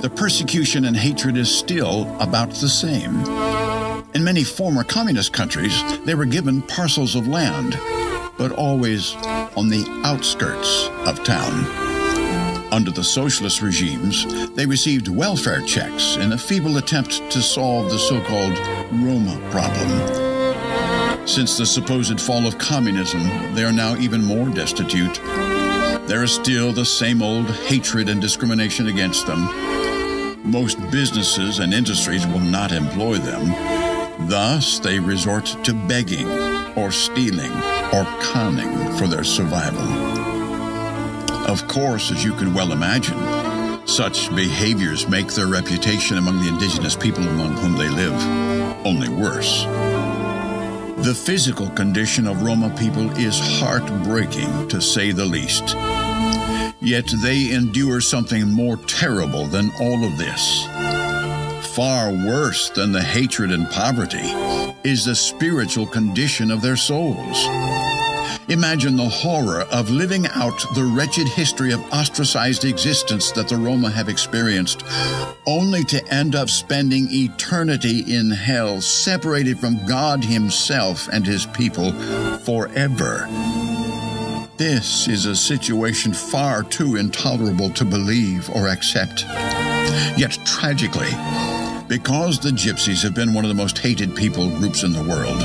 [0.00, 3.14] the persecution and hatred is still about the same.
[4.12, 7.78] In many former communist countries, they were given parcels of land,
[8.38, 9.14] but always
[9.56, 12.72] on the outskirts of town.
[12.72, 14.26] Under the socialist regimes,
[14.56, 18.58] they received welfare checks in a feeble attempt to solve the so called
[18.90, 20.25] Roma problem.
[21.26, 23.22] Since the supposed fall of communism,
[23.54, 25.20] they are now even more destitute.
[26.06, 29.48] There is still the same old hatred and discrimination against them
[30.46, 34.28] most businesses and industries will not employ them.
[34.28, 36.28] Thus, they resort to begging
[36.76, 37.52] or stealing
[37.92, 39.82] or conning for their survival.
[41.50, 43.18] Of course, as you can well imagine,
[43.86, 49.64] such behaviors make their reputation among the indigenous people among whom they live only worse.
[50.98, 55.74] The physical condition of Roma people is heartbreaking, to say the least.
[56.80, 60.64] Yet they endure something more terrible than all of this.
[61.76, 64.32] Far worse than the hatred and poverty
[64.88, 67.46] is the spiritual condition of their souls.
[68.48, 73.90] Imagine the horror of living out the wretched history of ostracized existence that the Roma
[73.90, 74.84] have experienced,
[75.46, 81.90] only to end up spending eternity in hell, separated from God Himself and His people
[82.38, 83.26] forever.
[84.58, 89.24] This is a situation far too intolerable to believe or accept.
[90.16, 91.10] Yet tragically,
[91.88, 95.38] because the Gypsies have been one of the most hated people groups in the world,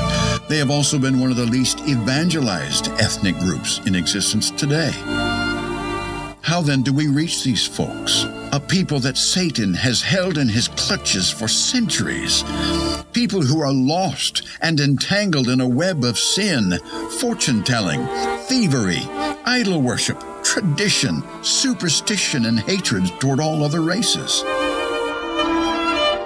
[0.48, 4.90] they have also been one of the least evangelized ethnic groups in existence today.
[6.42, 8.26] How then do we reach these folks?
[8.52, 12.44] A people that Satan has held in his clutches for centuries.
[13.12, 16.78] People who are lost and entangled in a web of sin,
[17.20, 18.04] fortune telling,
[18.48, 19.00] thievery,
[19.46, 24.44] idol worship, tradition, superstition, and hatred toward all other races.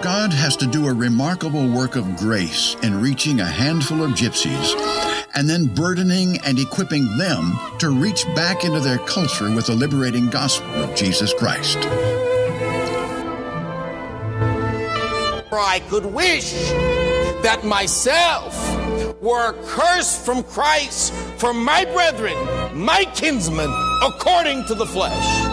[0.07, 4.73] God has to do a remarkable work of grace in reaching a handful of gypsies
[5.35, 10.29] and then burdening and equipping them to reach back into their culture with the liberating
[10.29, 11.79] gospel of Jesus Christ.
[15.51, 16.53] I could wish
[17.43, 18.55] that myself
[19.21, 22.37] were cursed from Christ for my brethren,
[22.79, 25.46] my kinsmen, according to the flesh.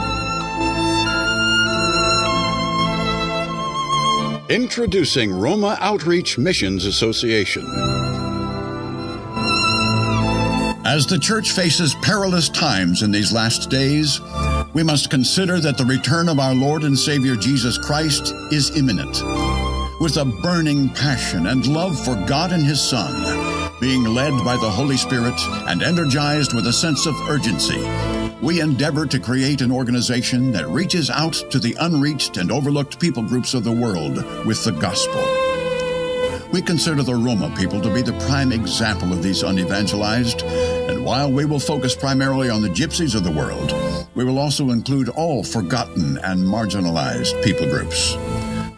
[4.49, 7.65] Introducing Roma Outreach Missions Association.
[10.85, 14.19] As the church faces perilous times in these last days,
[14.73, 19.23] we must consider that the return of our Lord and Savior Jesus Christ is imminent.
[20.01, 24.69] With a burning passion and love for God and His Son, being led by the
[24.69, 27.79] Holy Spirit and energized with a sense of urgency,
[28.41, 33.23] we endeavor to create an organization that reaches out to the unreached and overlooked people
[33.23, 34.15] groups of the world
[34.45, 35.21] with the gospel.
[36.51, 40.43] We consider the Roma people to be the prime example of these unevangelized,
[40.89, 43.73] and while we will focus primarily on the gypsies of the world,
[44.15, 48.15] we will also include all forgotten and marginalized people groups.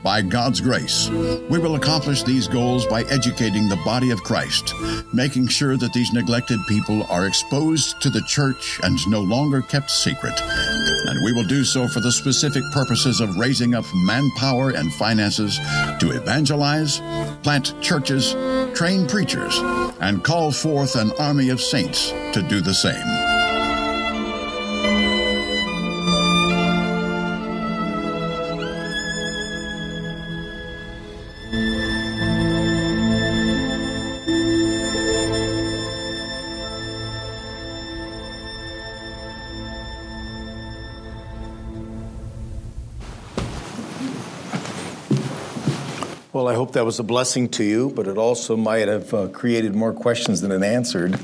[0.06, 4.72] By God's grace, we will accomplish these goals by educating the body of Christ,
[5.12, 9.90] making sure that these neglected people are exposed to the church and no longer kept
[9.90, 10.40] secret.
[10.40, 15.58] And we will do so for the specific purposes of raising up manpower and finances
[16.00, 17.00] to evangelize,
[17.42, 18.34] plant churches,
[18.78, 19.58] train preachers,
[20.02, 23.25] and call forth an army of saints to do the same.
[46.36, 49.30] Well, I hope that was a blessing to you, but it also might have uh,
[49.30, 51.18] created more questions than it answered.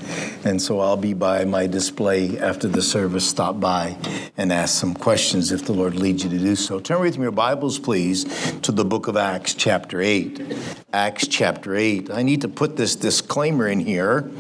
[0.46, 3.28] And so I'll be by my display after the service.
[3.28, 3.98] Stop by
[4.38, 6.80] and ask some questions if the Lord leads you to do so.
[6.80, 8.24] Turn with me your Bibles, please,
[8.62, 10.56] to the book of Acts, chapter 8.
[10.94, 12.10] Acts, chapter 8.
[12.10, 14.32] I need to put this disclaimer in here.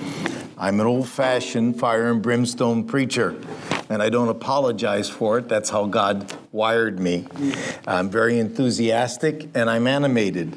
[0.57, 3.35] I'm an old fashioned fire and brimstone preacher
[3.89, 5.49] and I don't apologize for it.
[5.49, 7.25] That's how God wired me.
[7.87, 10.53] I'm very enthusiastic and I'm animated.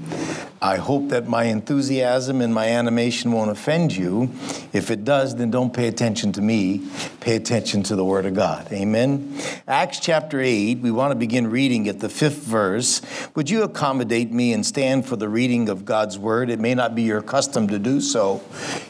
[0.65, 4.31] I hope that my enthusiasm and my animation won't offend you.
[4.73, 6.89] If it does, then don't pay attention to me.
[7.21, 8.73] Pay attention to the Word of God.
[8.73, 9.39] Amen.
[9.69, 13.03] Acts chapter 8, we want to begin reading at the fifth verse.
[13.35, 16.49] Would you accommodate me and stand for the reading of God's Word?
[16.49, 18.43] It may not be your custom to do so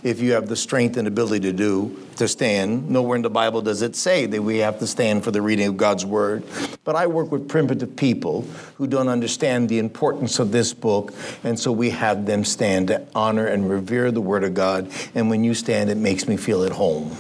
[0.05, 2.89] if you have the strength and ability to do to stand.
[2.89, 5.67] Nowhere in the Bible does it say that we have to stand for the reading
[5.67, 6.45] of God's Word.
[6.85, 8.43] But I work with primitive people
[8.77, 11.13] who don't understand the importance of this book,
[11.43, 14.91] and so we have them stand to honor and revere the Word of God.
[15.15, 17.17] And when you stand, it makes me feel at home.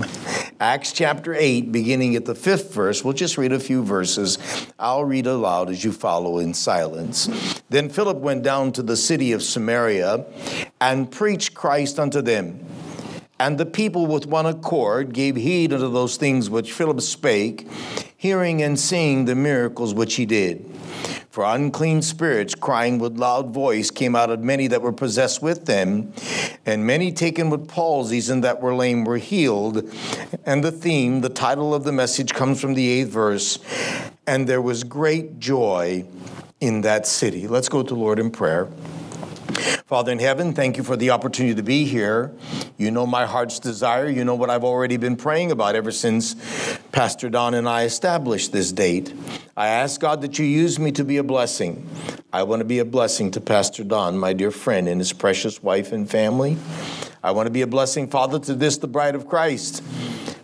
[0.61, 4.37] Acts chapter 8, beginning at the fifth verse, we'll just read a few verses.
[4.79, 7.63] I'll read aloud as you follow in silence.
[7.71, 10.27] Then Philip went down to the city of Samaria
[10.79, 12.61] and preached Christ unto them.
[13.39, 17.69] And the people with one accord gave heed unto those things which Philip spake,
[18.17, 20.65] hearing and seeing the miracles which he did.
[21.31, 25.67] For unclean spirits, crying with loud voice, came out of many that were possessed with
[25.67, 26.13] them,
[26.65, 29.93] and many taken with palsies and that were lame were healed.
[30.47, 33.59] And the theme, the title of the message comes from the eighth verse,
[34.29, 36.05] and there was great joy
[36.61, 37.49] in that city.
[37.49, 38.69] Let's go to the Lord in prayer.
[39.87, 42.33] Father in heaven, thank you for the opportunity to be here.
[42.77, 44.09] You know my heart's desire.
[44.09, 46.35] You know what I've already been praying about ever since
[46.93, 49.15] Pastor Don and I established this date.
[49.57, 51.89] I ask God that you use me to be a blessing.
[52.33, 55.63] I want to be a blessing to Pastor Don, my dear friend, and his precious
[55.63, 56.57] wife and family.
[57.23, 59.83] I want to be a blessing, Father, to this, the bride of Christ.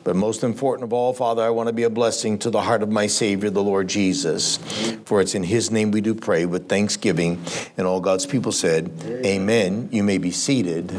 [0.02, 2.82] But most important of all, Father, I want to be a blessing to the heart
[2.82, 4.56] of my Savior, the Lord Jesus.
[5.04, 7.42] For it's in His name we do pray with thanksgiving.
[7.76, 9.26] And all God's people said, Amen.
[9.26, 9.88] Amen.
[9.92, 10.92] You may be seated.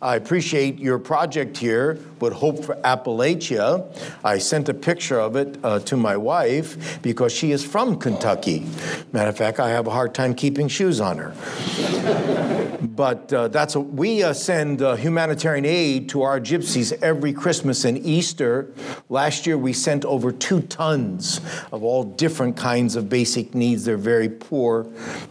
[0.00, 3.84] I appreciate your project here with Hope for Appalachia.
[4.22, 8.66] I sent a picture of it uh, to my wife because she is from Kentucky.
[9.12, 12.50] Matter of fact, I have a hard time keeping shoes on her.
[12.96, 17.84] But uh, that's a, we uh, send uh, humanitarian aid to our gypsies every Christmas
[17.84, 18.72] and Easter
[19.08, 21.40] last year we sent over two tons
[21.72, 23.84] of all different kinds of basic needs.
[23.84, 24.86] They're very poor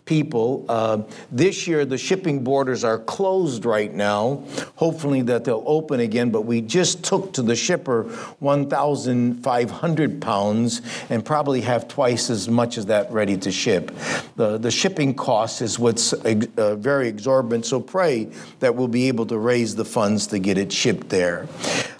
[0.05, 0.65] people.
[0.67, 4.43] Uh, this year the shipping borders are closed right now.
[4.75, 8.03] Hopefully that they'll open again, but we just took to the shipper
[8.39, 13.91] 1,500 pounds and probably have twice as much as that ready to ship.
[14.35, 18.29] The, the shipping cost is what's uh, very exorbitant, so pray
[18.59, 21.47] that we'll be able to raise the funds to get it shipped there.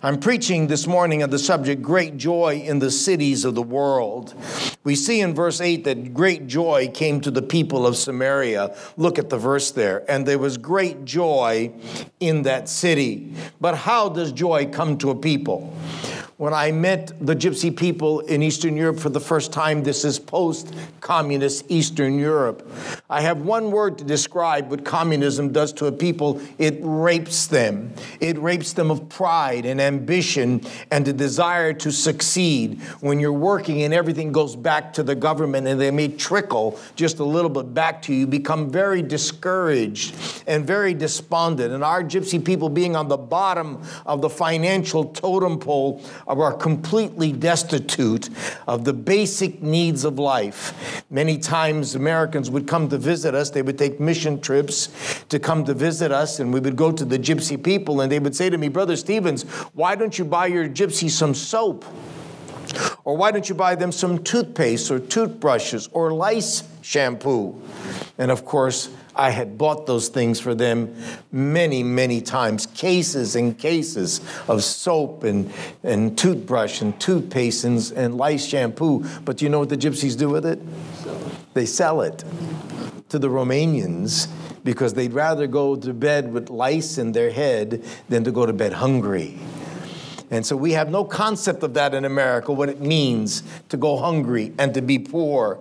[0.06, 4.34] I'm preaching this morning on the subject great joy in the cities of the world.
[4.84, 8.76] We see in verse 8 that great joy came to the people of Samaria.
[8.97, 10.04] Look at the verse there.
[10.12, 11.72] And there was great joy
[12.20, 13.34] in that city.
[13.62, 15.74] But how does joy come to a people?
[16.38, 20.20] When I met the gypsy people in Eastern Europe for the first time, this is
[20.20, 22.70] post communist Eastern Europe.
[23.10, 27.93] I have one word to describe what communism does to a people it rapes them.
[28.20, 32.81] It rapes them of pride and ambition and the desire to succeed.
[33.01, 37.19] When you're working and everything goes back to the government and they may trickle just
[37.19, 40.15] a little bit back to you, you become very discouraged
[40.47, 41.73] and very despondent.
[41.73, 47.33] And our gypsy people, being on the bottom of the financial totem pole, are completely
[47.33, 48.29] destitute
[48.65, 51.03] of the basic needs of life.
[51.09, 54.87] Many times Americans would come to visit us, they would take mission trips
[55.27, 58.19] to come to visit us, and we would go to the gypsy people, and they
[58.19, 61.84] would say to me, Brother Stevens, why don't you buy your gypsy some soap?
[63.03, 67.61] Or why don't you buy them some toothpaste or toothbrushes or lice shampoo?
[68.17, 70.95] And of course, I had bought those things for them
[71.31, 75.51] many, many times cases and cases of soap and,
[75.84, 79.05] and toothbrush and toothpaste and, and lice shampoo.
[79.25, 80.59] But you know what the gypsies do with it?
[81.53, 82.23] They sell it
[83.09, 84.27] to the Romanians
[84.63, 88.53] because they'd rather go to bed with lice in their head than to go to
[88.53, 89.38] bed hungry.
[90.34, 93.97] And so we have no concept of that in America, what it means to go
[93.97, 95.59] hungry and to be poor.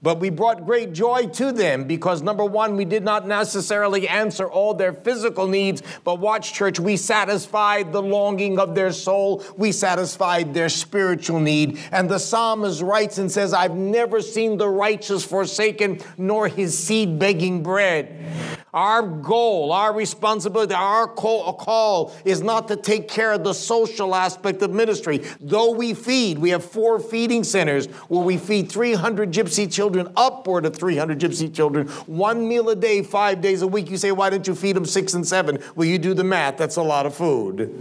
[0.00, 4.48] But we brought great joy to them because, number one, we did not necessarily answer
[4.48, 9.72] all their physical needs, but watch, church, we satisfied the longing of their soul, we
[9.72, 11.80] satisfied their spiritual need.
[11.90, 17.18] And the psalmist writes and says, I've never seen the righteous forsaken, nor his seed
[17.18, 18.61] begging bread.
[18.74, 24.14] Our goal, our responsibility, our call, call, is not to take care of the social
[24.14, 25.20] aspect of ministry.
[25.42, 30.64] Though we feed, we have four feeding centers where we feed 300 gypsy children, upward
[30.64, 33.90] of 300 gypsy children, one meal a day, five days a week.
[33.90, 35.58] You say, why don't you feed them six and seven?
[35.76, 36.56] Well, you do the math.
[36.56, 37.78] That's a lot of food.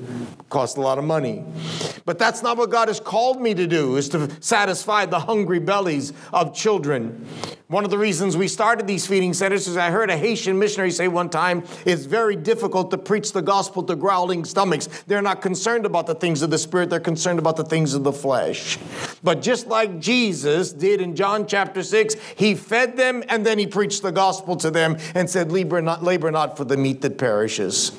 [0.50, 1.46] Costs a lot of money.
[2.04, 5.60] But that's not what God has called me to do, is to satisfy the hungry
[5.60, 7.26] bellies of children.
[7.72, 10.92] One of the reasons we started these feeding centers is I heard a Haitian missionary
[10.92, 14.90] say one time it's very difficult to preach the gospel to growling stomachs.
[15.08, 18.04] They're not concerned about the things of the spirit, they're concerned about the things of
[18.04, 18.78] the flesh.
[19.24, 23.68] But just like Jesus did in John chapter 6, he fed them and then he
[23.68, 27.18] preached the gospel to them and said, Labor not, labor not for the meat that
[27.18, 27.94] perishes.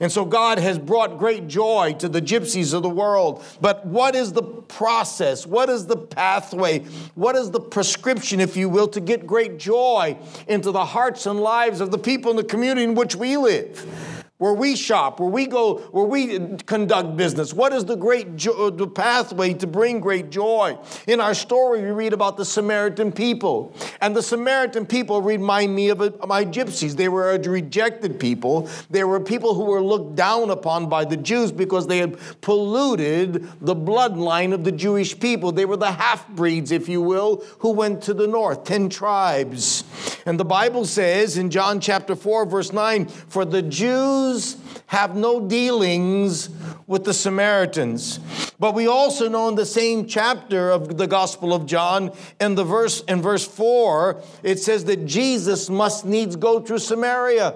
[0.00, 3.44] And so God has brought great joy to the gypsies of the world.
[3.60, 5.46] But what is the process?
[5.46, 6.80] What is the pathway?
[7.14, 10.16] What is the prescription, if you will, to get great joy
[10.46, 14.17] into the hearts and lives of the people in the community in which we live?
[14.38, 17.52] Where we shop, where we go, where we conduct business.
[17.52, 20.78] What is the great jo- uh, the pathway to bring great joy?
[21.06, 25.88] In our story, we read about the Samaritan people, and the Samaritan people remind me
[25.88, 26.94] of, uh, of my gypsies.
[26.94, 28.68] They were a rejected people.
[28.90, 33.48] They were people who were looked down upon by the Jews because they had polluted
[33.60, 35.50] the bloodline of the Jewish people.
[35.50, 39.82] They were the half breeds, if you will, who went to the north, ten tribes.
[40.26, 44.56] And the Bible says in John chapter four, verse nine, for the Jews Jews
[44.86, 46.50] have no dealings
[46.86, 48.20] with the Samaritans.
[48.58, 52.64] But we also know in the same chapter of the Gospel of John, in the
[52.64, 57.54] verse in verse 4, it says that Jesus must needs go through Samaria.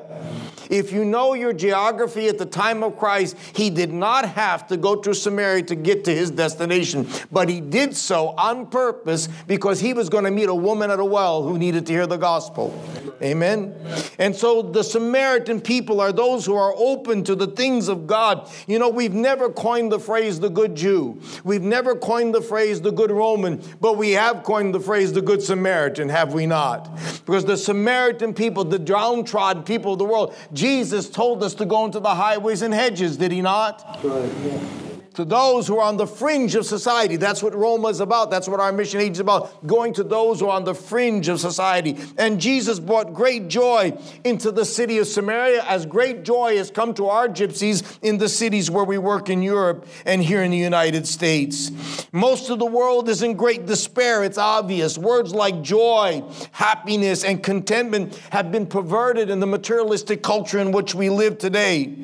[0.73, 4.79] If you know your geography at the time of Christ, he did not have to
[4.79, 9.81] go through Samaria to get to his destination, but he did so on purpose because
[9.81, 12.17] he was going to meet a woman at a well who needed to hear the
[12.17, 12.73] gospel.
[13.23, 13.75] Amen.
[14.19, 18.51] And so the Samaritan people are those who are open to the things of God.
[18.67, 21.21] You know, we've never coined the phrase the good Jew.
[21.45, 25.23] We've never coined the phrase the good Roman, but we have coined the phrase the
[25.23, 26.91] good Samaritan, have we not?
[27.27, 31.85] Because the Samaritan people, the downtrodden people of the world, Jesus told us to go
[31.85, 33.99] into the highways and hedges, did he not?
[34.05, 37.17] Right, yeah to those who are on the fringe of society.
[37.17, 38.31] That's what Roma is about.
[38.31, 39.67] That's what our mission age is about.
[39.67, 41.97] Going to those who are on the fringe of society.
[42.19, 46.95] And Jesus brought great joy into the city of Samaria, as great joy has come
[46.95, 50.57] to our gypsies in the cities where we work in Europe and here in the
[50.57, 51.71] United States.
[52.13, 54.25] Most of the world is in great despair.
[54.25, 54.97] It's obvious.
[54.97, 60.95] Words like joy, happiness, and contentment have been perverted in the materialistic culture in which
[60.95, 61.95] we live today.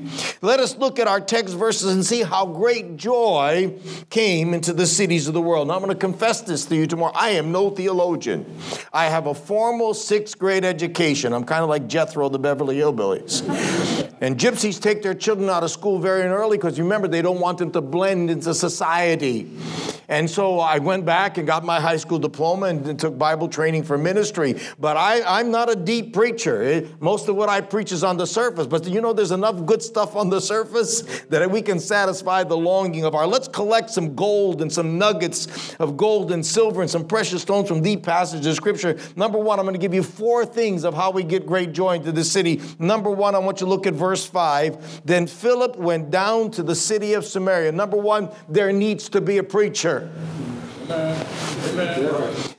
[0.42, 3.74] Let us look at our text verses and see how great joy
[4.10, 5.68] came into the cities of the world.
[5.68, 7.12] Now, I'm going to confess this to you tomorrow.
[7.14, 8.44] I am no theologian.
[8.92, 11.32] I have a formal sixth grade education.
[11.32, 13.42] I'm kind of like Jethro, the Beverly Hillbillies.
[14.20, 17.58] And gypsies take their children out of school very early because remember, they don't want
[17.58, 19.48] them to blend into society.
[20.10, 23.82] And so I went back and got my high school diploma and took Bible training
[23.82, 24.58] for ministry.
[24.78, 26.62] But I, am not a deep preacher.
[26.62, 28.66] It, most of what I preach is on the surface.
[28.66, 32.56] But you know, there's enough good stuff on the surface that we can satisfy the
[32.88, 33.26] longing of our.
[33.26, 37.68] Let's collect some gold and some nuggets of gold and silver and some precious stones
[37.68, 38.98] from the passages of Scripture.
[39.14, 41.96] Number one, I'm going to give you four things of how we get great joy
[41.96, 42.62] into the city.
[42.78, 45.02] Number one, I want you to look at verse 5.
[45.04, 47.72] Then Philip went down to the city of Samaria.
[47.72, 50.10] Number one, there needs to be a preacher.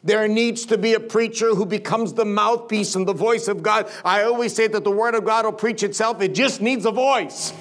[0.03, 3.89] There needs to be a preacher who becomes the mouthpiece and the voice of God.
[4.05, 6.91] I always say that the Word of God will preach itself, it just needs a
[6.91, 7.53] voice.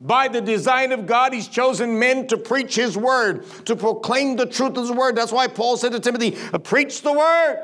[0.00, 4.46] By the design of God, He's chosen men to preach His Word, to proclaim the
[4.46, 5.16] truth of His Word.
[5.16, 7.58] That's why Paul said to Timothy, uh, Preach the Word.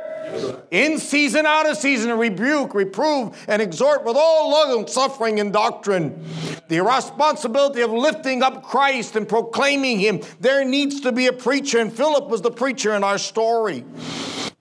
[0.70, 6.22] In season, out of season, rebuke, reprove, and exhort with all long suffering and doctrine.
[6.68, 10.20] The responsibility of lifting up Christ and proclaiming Him.
[10.38, 13.84] There needs to be a preacher, and Philip was the preacher in our story.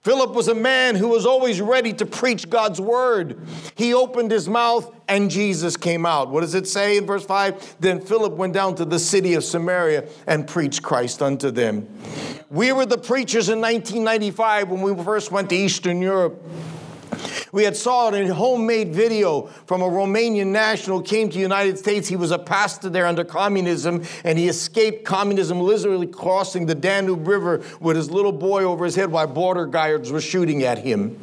[0.02, 3.38] Philip was a man who was always ready to preach God's word.
[3.74, 6.30] He opened his mouth and Jesus came out.
[6.30, 7.76] What does it say in verse 5?
[7.80, 11.88] Then Philip went down to the city of Samaria and preached Christ unto them.
[12.48, 16.42] We were the preachers in 1995 when we first went to Eastern Europe.
[17.52, 21.40] We had saw it in a homemade video from a Romanian national came to the
[21.40, 22.08] United States.
[22.08, 27.26] He was a pastor there under communism, and he escaped communism, literally crossing the Danube
[27.26, 31.18] River with his little boy over his head while border guards were shooting at him.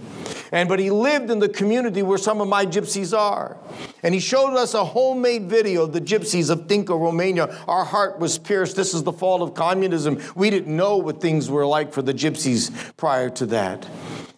[0.51, 3.57] And but he lived in the community where some of my gypsies are.
[4.03, 7.45] And he showed us a homemade video of the gypsies of Tinca, Romania.
[7.67, 8.75] Our heart was pierced.
[8.75, 10.21] This is the fall of communism.
[10.35, 13.85] We didn't know what things were like for the gypsies prior to that.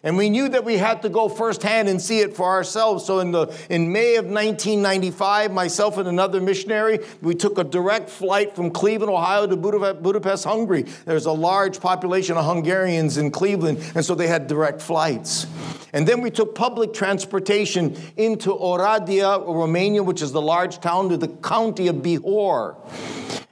[0.02, 3.04] And we knew that we had to go firsthand and see it for ourselves.
[3.04, 8.08] So in, the, in May of 1995, myself and another missionary, we took a direct
[8.08, 10.84] flight from Cleveland, Ohio to Budapest, Hungary.
[11.04, 15.46] There's a large population of Hungarians in Cleveland, and so they had direct flights.
[15.92, 21.16] And then we took public transportation into Oradea, Romania, which is the large town to
[21.16, 22.76] the county of Bihor.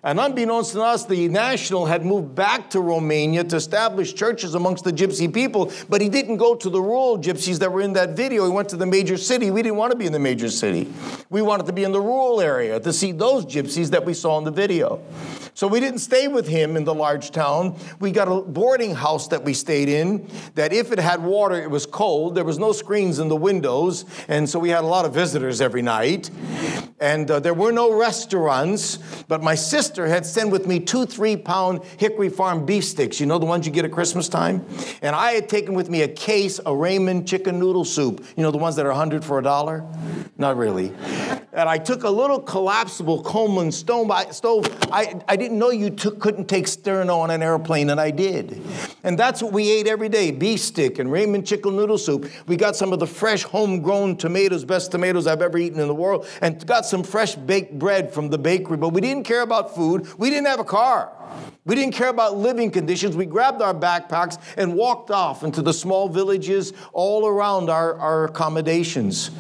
[0.07, 4.85] And unbeknownst to us, the national had moved back to Romania to establish churches amongst
[4.85, 8.11] the gypsy people, but he didn't go to the rural gypsies that were in that
[8.11, 8.45] video.
[8.45, 9.51] He went to the major city.
[9.51, 10.93] We didn't want to be in the major city.
[11.31, 14.39] We wanted to be in the rural area to see those gypsies that we saw
[14.39, 15.01] in the video.
[15.57, 17.79] So we didn't stay with him in the large town.
[17.99, 21.71] We got a boarding house that we stayed in that if it had water, it
[21.71, 22.35] was cold.
[22.35, 25.63] There was no screens in the windows, and so we had a lot of visitors
[25.63, 26.31] every night.
[27.01, 28.99] And uh, there were no restaurants,
[29.29, 33.19] but my sister had sent with me two three pound Hickory Farm beef sticks.
[33.19, 34.67] You know the ones you get at Christmas time?
[35.01, 38.23] And I had taken with me a case of Ramen chicken noodle soup.
[38.37, 39.87] You know the ones that are 100 for a dollar?
[40.37, 40.93] Not really.
[41.57, 44.11] And I took a little collapsible Coleman stove.
[44.11, 48.63] I, I didn't know you couldn't take sterno on an airplane, and I did.
[49.03, 52.31] And that's what we ate every day beef stick and Ramen chicken noodle soup.
[52.47, 55.95] We got some of the fresh homegrown tomatoes, best tomatoes I've ever eaten in the
[55.95, 58.77] world, and got some fresh baked bread from the bakery.
[58.77, 61.13] But we didn't care about food, we didn't have a car.
[61.65, 63.17] We didn't care about living conditions.
[63.17, 68.25] We grabbed our backpacks and walked off into the small villages all around our, our
[68.27, 69.33] accommodations.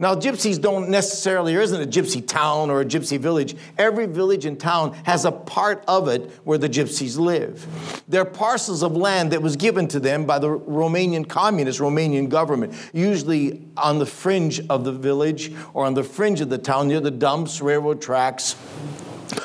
[0.00, 3.56] Now, gypsies don't necessarily, there isn't a gypsy town or a gypsy village.
[3.76, 7.66] Every village and town has a part of it where the gypsies live.
[8.06, 12.74] They're parcels of land that was given to them by the Romanian communist, Romanian government,
[12.92, 17.00] usually on the fringe of the village or on the fringe of the town near
[17.00, 18.54] the dumps, railroad tracks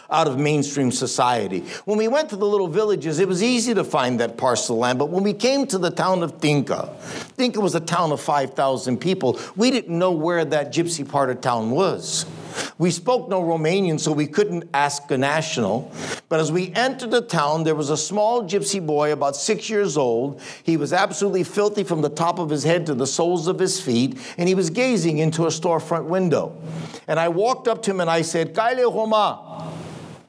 [0.10, 1.62] out of mainstream society.
[1.86, 4.82] When we went to the little villages, it was easy to find that parcel of
[4.82, 6.90] land, but when we came to the town of Tinca,
[7.38, 11.42] Tinca was a town of 5,000 people, we didn't know where that gypsy part of
[11.42, 12.26] town was.
[12.78, 15.92] We spoke no Romanian, so we couldn't ask a national.
[16.30, 19.98] But as we entered the town, there was a small gypsy boy, about six years
[19.98, 20.42] old.
[20.64, 23.80] He was absolutely filthy from the top of his head to the soles of his
[23.80, 26.56] feet, and he was gazing into a storefront window.
[27.08, 29.72] And I walked up to him and I said, Kaile Roma.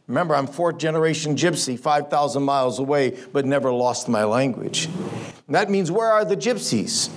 [0.06, 4.86] Remember, I'm fourth generation gypsy, 5,000 miles away, but never lost my language.
[5.46, 7.10] And that means, where are the gypsies?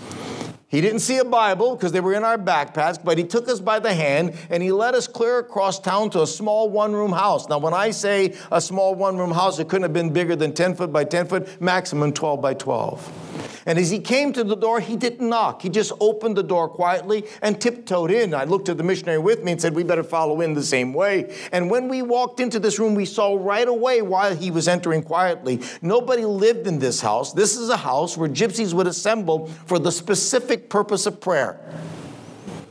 [0.69, 3.61] He didn't see a Bible because they were in our backpacks, but he took us
[3.61, 7.13] by the hand and he led us clear across town to a small one room
[7.13, 7.47] house.
[7.47, 10.53] Now, when I say a small one room house, it couldn't have been bigger than
[10.53, 13.36] 10 foot by 10 foot, maximum 12 by 12.
[13.67, 15.61] And as he came to the door, he didn't knock.
[15.61, 18.33] He just opened the door quietly and tiptoed in.
[18.33, 20.93] I looked at the missionary with me and said, We better follow in the same
[20.93, 21.35] way.
[21.51, 25.03] And when we walked into this room, we saw right away why he was entering
[25.03, 27.33] quietly, nobody lived in this house.
[27.33, 31.59] This is a house where gypsies would assemble for the specific purpose of prayer.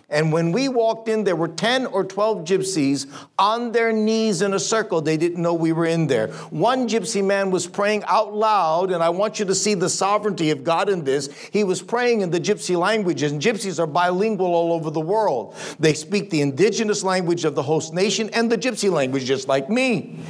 [0.08, 3.06] And when we walked in, there were 10 or 12 gypsies
[3.40, 5.00] on their knees in a circle.
[5.00, 6.28] They didn't know we were in there.
[6.50, 10.50] One gypsy man was praying out loud, and I want you to see the sovereignty
[10.50, 11.28] of God in this.
[11.50, 15.56] He was praying in the gypsy languages, and gypsies are bilingual all over the world.
[15.80, 19.68] They speak the indigenous language of the host nation and the gypsy language, just like
[19.68, 20.20] me.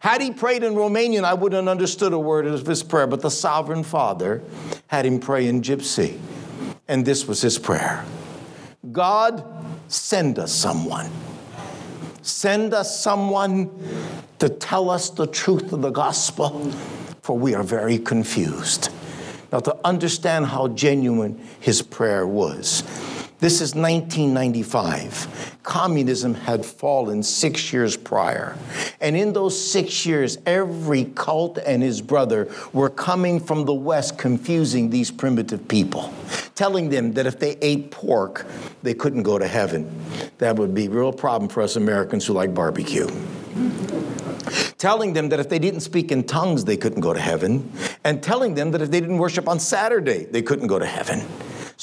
[0.00, 3.20] Had he prayed in Romanian, I wouldn't have understood a word of his prayer, but
[3.20, 4.42] the sovereign father
[4.88, 6.18] had him pray in gypsy.
[6.88, 8.04] And this was his prayer.
[8.90, 9.44] God,
[9.86, 11.10] send us someone.
[12.22, 13.70] Send us someone
[14.40, 16.70] to tell us the truth of the gospel,
[17.22, 18.88] for we are very confused.
[19.52, 22.82] Now, to understand how genuine his prayer was,
[23.42, 25.58] this is 1995.
[25.64, 28.56] Communism had fallen six years prior.
[29.00, 34.16] And in those six years, every cult and his brother were coming from the West
[34.16, 36.14] confusing these primitive people,
[36.54, 38.46] telling them that if they ate pork,
[38.84, 39.90] they couldn't go to heaven.
[40.38, 43.08] That would be a real problem for us Americans who like barbecue
[44.78, 47.70] telling them that if they didn't speak in tongues, they couldn't go to heaven,
[48.02, 51.24] and telling them that if they didn't worship on Saturday, they couldn't go to heaven.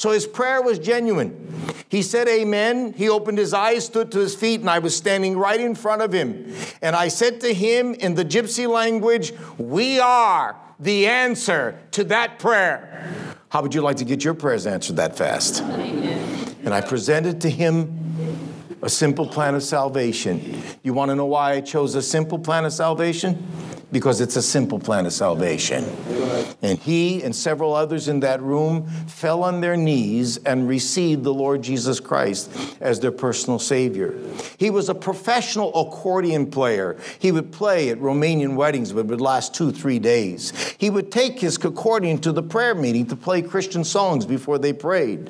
[0.00, 1.52] So his prayer was genuine.
[1.90, 2.94] He said, Amen.
[2.94, 6.00] He opened his eyes, stood to his feet, and I was standing right in front
[6.00, 6.54] of him.
[6.80, 12.38] And I said to him in the gypsy language, We are the answer to that
[12.38, 13.36] prayer.
[13.50, 15.60] How would you like to get your prayers answered that fast?
[15.60, 18.40] And I presented to him
[18.80, 20.62] a simple plan of salvation.
[20.82, 23.46] You want to know why I chose a simple plan of salvation?
[23.92, 25.84] Because it's a simple plan of salvation.
[26.62, 31.32] And he and several others in that room fell on their knees and received the
[31.32, 34.14] Lord Jesus Christ as their personal Savior.
[34.58, 36.98] He was a professional accordion player.
[37.18, 40.52] He would play at Romanian weddings, but it would last two, three days.
[40.78, 44.72] He would take his accordion to the prayer meeting to play Christian songs before they
[44.72, 45.26] prayed.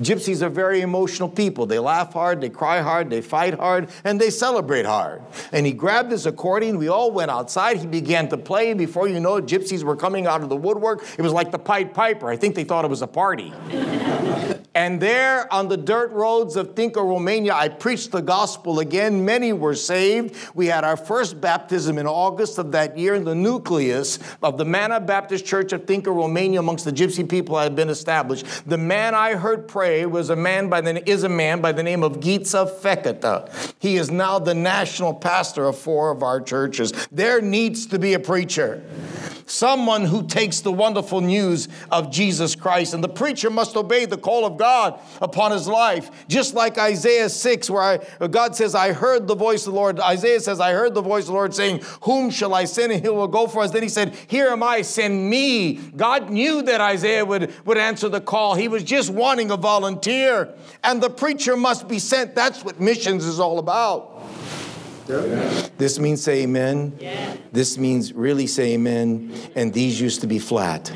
[0.00, 1.66] Gypsies are very emotional people.
[1.66, 5.22] They laugh hard, they cry hard, they fight hard, and they celebrate hard.
[5.52, 6.78] And he grabbed his accordion.
[6.78, 7.78] We all went outside.
[7.78, 8.72] He began to play.
[8.72, 11.04] Before you know it, gypsies were coming out of the woodwork.
[11.18, 12.28] It was like the Pied Piper.
[12.28, 13.52] I think they thought it was a party.
[14.74, 19.24] and there on the dirt roads of Tinca, Romania, I preached the gospel again.
[19.24, 20.34] Many were saved.
[20.54, 24.64] We had our first baptism in August of that year in the nucleus of the
[24.64, 28.46] Mana Baptist Church of Tinca, Romania, amongst the gypsy people had been established.
[28.66, 31.82] The man I heard pray was a man by the is a man by the
[31.82, 33.74] name of Gitza Feketa.
[33.78, 36.92] He is now the national pastor of four of our churches.
[37.12, 38.82] There needs to be a preacher
[39.50, 42.94] someone who takes the wonderful news of Jesus Christ.
[42.94, 46.10] And the preacher must obey the call of God upon his life.
[46.28, 49.98] Just like Isaiah 6, where I, God says, I heard the voice of the Lord.
[50.00, 52.92] Isaiah says, I heard the voice of the Lord saying, Whom shall I send?
[52.92, 53.72] And he will go for us.
[53.72, 55.74] Then he said, Here am I, send me.
[55.96, 58.54] God knew that Isaiah would, would answer the call.
[58.54, 60.54] He was just wanting a volunteer.
[60.84, 62.34] And the preacher must be sent.
[62.34, 64.09] That's what missions is all about.
[65.76, 66.96] This means say amen.
[67.00, 67.36] Yeah.
[67.52, 69.32] This means really say amen.
[69.54, 70.92] And these used to be flat.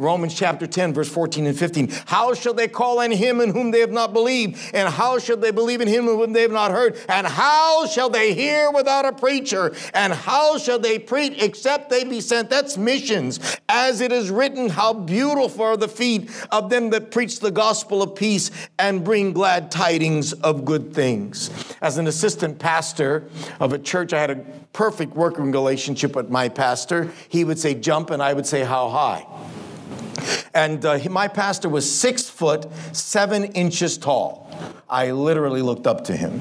[0.00, 1.90] Romans chapter 10, verse 14 and 15.
[2.06, 4.58] How shall they call on him in whom they have not believed?
[4.72, 6.98] And how shall they believe in him in whom they have not heard?
[7.06, 9.74] And how shall they hear without a preacher?
[9.92, 12.48] And how shall they preach except they be sent?
[12.48, 13.58] That's missions.
[13.68, 18.02] As it is written, how beautiful are the feet of them that preach the gospel
[18.02, 21.50] of peace and bring glad tidings of good things.
[21.82, 23.28] As an assistant pastor
[23.58, 27.10] of a church, I had a perfect working relationship with my pastor.
[27.28, 29.26] He would say jump, and I would say how high.
[30.52, 34.50] And uh, my pastor was six foot, seven inches tall.
[34.88, 36.40] I literally looked up to him.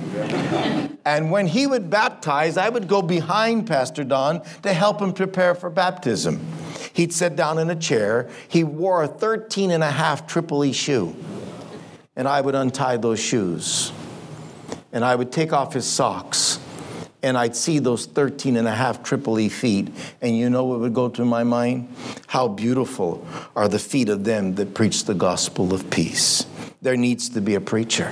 [1.06, 5.56] And when he would baptize, I would go behind Pastor Don to help him prepare
[5.56, 6.40] for baptism.
[6.94, 8.30] He'd sit down in a chair.
[8.48, 11.16] He wore a 13 and a half triple E shoe.
[12.16, 13.92] And I would untie those shoes.
[14.92, 16.60] And I would take off his socks
[17.22, 19.90] and I'd see those 13 and a half triple E feet,
[20.22, 21.94] and you know what would go through my mind?
[22.28, 23.26] How beautiful
[23.56, 26.46] are the feet of them that preach the gospel of peace.
[26.82, 28.10] There needs to be a preacher.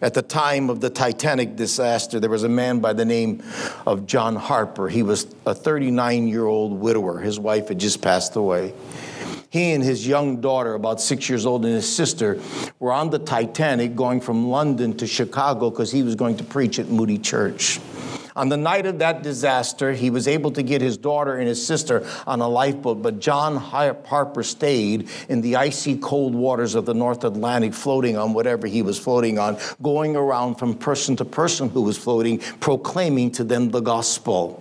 [0.00, 3.42] At the time of the Titanic disaster, there was a man by the name
[3.86, 4.88] of John Harper.
[4.88, 7.18] He was a 39 year old widower.
[7.20, 8.74] His wife had just passed away.
[9.54, 12.40] He and his young daughter, about six years old, and his sister
[12.80, 16.80] were on the Titanic going from London to Chicago because he was going to preach
[16.80, 17.78] at Moody Church.
[18.34, 21.64] On the night of that disaster, he was able to get his daughter and his
[21.64, 26.94] sister on a lifeboat, but John Harper stayed in the icy cold waters of the
[26.94, 31.68] North Atlantic, floating on whatever he was floating on, going around from person to person
[31.68, 34.60] who was floating, proclaiming to them the gospel.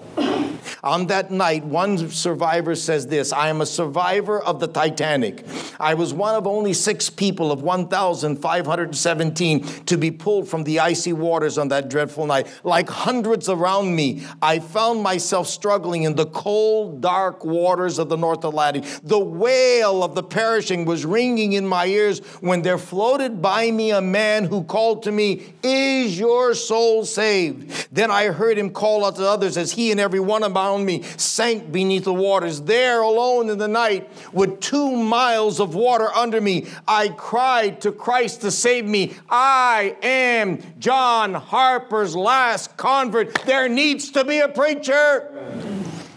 [0.83, 5.45] On that night, one survivor says this I am a survivor of the Titanic.
[5.79, 11.13] I was one of only six people of 1,517 to be pulled from the icy
[11.13, 12.47] waters on that dreadful night.
[12.65, 18.17] Like hundreds around me, I found myself struggling in the cold, dark waters of the
[18.17, 18.83] North Atlantic.
[19.03, 23.91] The wail of the perishing was ringing in my ears when there floated by me
[23.91, 27.87] a man who called to me, Is your soul saved?
[27.89, 30.85] Then I heard him call out to others as he and every one of around
[30.85, 32.61] me sank beneath the waters.
[32.61, 37.91] There, alone in the night, with two miles of water under me, I cried to
[37.91, 39.15] Christ to save me.
[39.29, 43.33] I am John Harper's last convert.
[43.45, 45.29] There needs to be a preacher.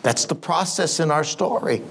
[0.03, 1.83] That's the process in our story.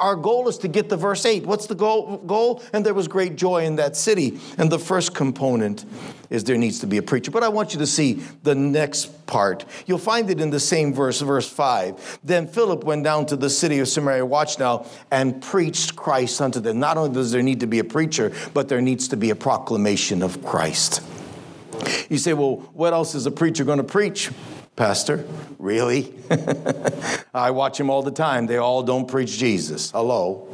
[0.00, 1.46] Our goal is to get to verse 8.
[1.46, 2.16] What's the goal?
[2.18, 2.62] goal?
[2.72, 4.40] And there was great joy in that city.
[4.56, 5.84] And the first component
[6.30, 7.30] is there needs to be a preacher.
[7.30, 9.66] But I want you to see the next part.
[9.86, 12.20] You'll find it in the same verse, verse 5.
[12.24, 16.60] Then Philip went down to the city of Samaria, watch now, and preached Christ unto
[16.60, 16.80] them.
[16.80, 19.36] Not only does there need to be a preacher, but there needs to be a
[19.36, 21.02] proclamation of Christ.
[22.08, 24.30] You say, well, what else is a preacher going to preach?
[24.76, 25.26] Pastor,
[25.58, 26.14] really?
[27.34, 28.46] I watch them all the time.
[28.46, 29.90] They all don't preach Jesus.
[29.90, 30.48] Hello.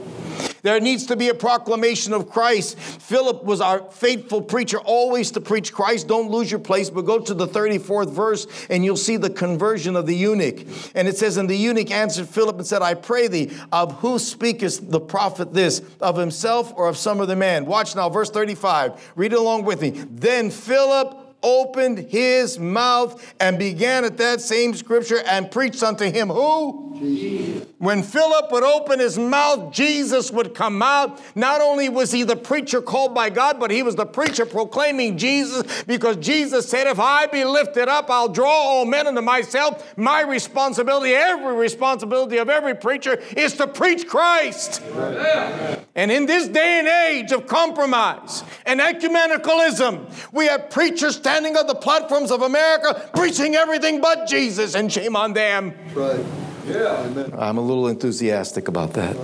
[0.66, 2.76] There needs to be a proclamation of Christ.
[2.76, 6.08] Philip was our faithful preacher, always to preach Christ.
[6.08, 9.94] Don't lose your place, but go to the 34th verse and you'll see the conversion
[9.94, 10.66] of the eunuch.
[10.96, 14.18] And it says, And the eunuch answered Philip and said, I pray thee, of who
[14.18, 17.64] speakest the prophet this, of himself or of some other man?
[17.64, 19.12] Watch now, verse 35.
[19.14, 19.90] Read it along with me.
[19.90, 26.28] Then Philip opened his mouth and began at that same scripture and preached unto him
[26.28, 26.96] who?
[26.98, 27.66] Jesus.
[27.78, 31.20] When Philip would open his mouth, Jesus would come out.
[31.36, 35.18] Not only was he the preacher called by God, but he was the preacher proclaiming
[35.18, 39.94] Jesus because Jesus said, If I be lifted up, I'll draw all men unto myself.
[39.98, 44.82] My responsibility, every responsibility of every preacher, is to preach Christ.
[44.94, 45.84] Amen.
[45.94, 51.66] And in this day and age of compromise and ecumenicalism, we have preachers standing on
[51.66, 55.74] the platforms of America preaching everything but Jesus, and shame on them.
[55.92, 56.24] Right.
[56.66, 59.16] Yeah, I'm a little enthusiastic about that.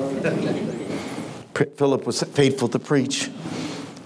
[1.76, 3.30] Philip was faithful to preach.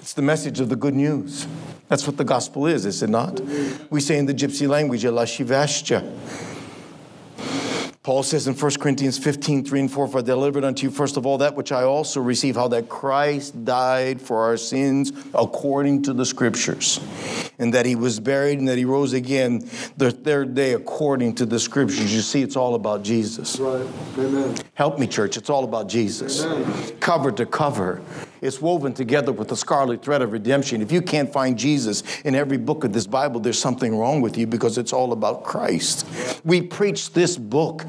[0.01, 1.47] It's the message of the good news.
[1.89, 3.41] That's what the gospel is, is it not?
[3.89, 6.56] We say in the gypsy language, Elashivashcha.
[8.07, 11.17] Paul says in 1 Corinthians 15, 3 and 4, For I delivered unto you first
[11.17, 16.05] of all that which I also received, how that Christ died for our sins according
[16.05, 17.01] to the scriptures,
[17.59, 21.47] and that he was buried and that he rose again the third day according to
[21.47, 22.15] the scriptures.
[22.15, 23.59] You see, it's all about Jesus.
[23.59, 23.85] Right.
[24.19, 24.55] Amen.
[24.75, 25.37] Help me, church.
[25.37, 26.45] It's all about Jesus.
[26.45, 26.99] Amen.
[27.01, 28.03] Cover to cover.
[28.41, 30.83] It's woven together with the scarlet thread of redemption.
[30.83, 34.37] If you can't find Jesus in every book of this Bible, there's something wrong with
[34.37, 36.07] you because it's all about Christ.
[36.45, 37.85] We preach this book.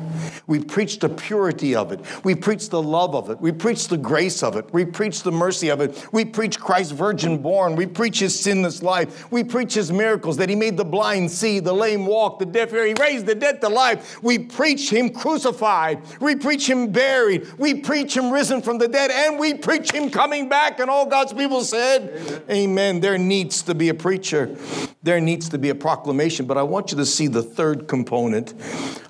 [0.48, 2.00] We preach the purity of it.
[2.24, 3.42] We preach the love of it.
[3.42, 4.72] We preach the grace of it.
[4.74, 6.08] We preach the mercy of it.
[6.12, 7.76] We preach Christ virgin born.
[7.76, 9.30] We preach his sinless life.
[9.32, 12.72] We preach his miracles that he made the blind see, the lame walk, the deaf
[12.72, 12.86] hear.
[12.86, 14.22] He raised the dead to life.
[14.24, 16.02] We preach him crucified.
[16.22, 17.48] We preach him buried.
[17.58, 19.12] We preach him risen from the dead.
[19.12, 20.80] And we preach him coming coming back.
[20.80, 22.10] And all God's people said,
[22.50, 22.68] Amen.
[22.68, 23.00] Amen.
[23.00, 24.56] There needs to be a preacher,
[25.04, 26.46] there needs to be a proclamation.
[26.46, 28.54] But I want you to see the third component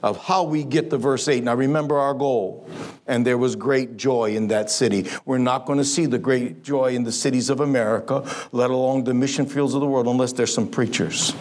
[0.04, 1.44] of how we get to verse 8.
[1.44, 2.70] Now, remember our goal.
[3.10, 5.08] And there was great joy in that city.
[5.26, 9.06] We're not going to see the great joy in the cities of America, let alone
[9.06, 11.34] the mission fields of the world, unless there's some preachers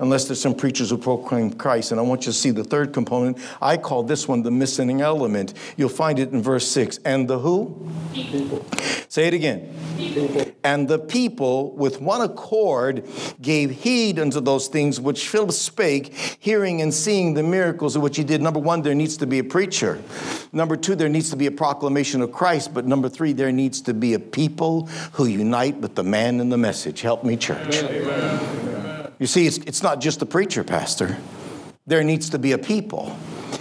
[0.00, 1.92] unless there's some preachers who proclaim Christ.
[1.92, 3.38] And I want you to see the third component.
[3.60, 5.54] I call this one the missing element.
[5.76, 6.98] You'll find it in verse 6.
[7.04, 7.88] And the who?
[8.12, 8.66] People.
[9.08, 9.74] Say it again.
[9.96, 10.52] People.
[10.64, 13.06] And the people with one accord
[13.40, 18.16] gave heed unto those things which Philip spake, hearing and seeing the miracles of which
[18.16, 18.40] he did.
[18.40, 20.02] Number one, there needs to be a preacher.
[20.52, 22.72] Number two, there needs to be a proclamation of Christ.
[22.72, 26.50] But number three, there needs to be a people who unite with the man and
[26.50, 27.02] the message.
[27.02, 27.82] Help me, church.
[27.82, 28.99] Amen.
[29.20, 31.18] You see, it's, it's not just the preacher, Pastor.
[31.86, 33.16] There needs to be a people.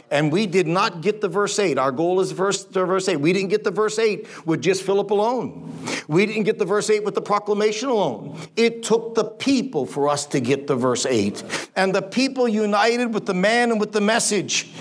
[0.09, 1.77] And we did not get the verse 8.
[1.77, 3.17] Our goal is verse, verse 8.
[3.17, 5.71] We didn't get the verse 8 with just Philip alone.
[6.07, 8.39] We didn't get the verse 8 with the proclamation alone.
[8.55, 11.43] It took the people for us to get the verse 8.
[11.75, 14.71] And the people united with the man and with the message.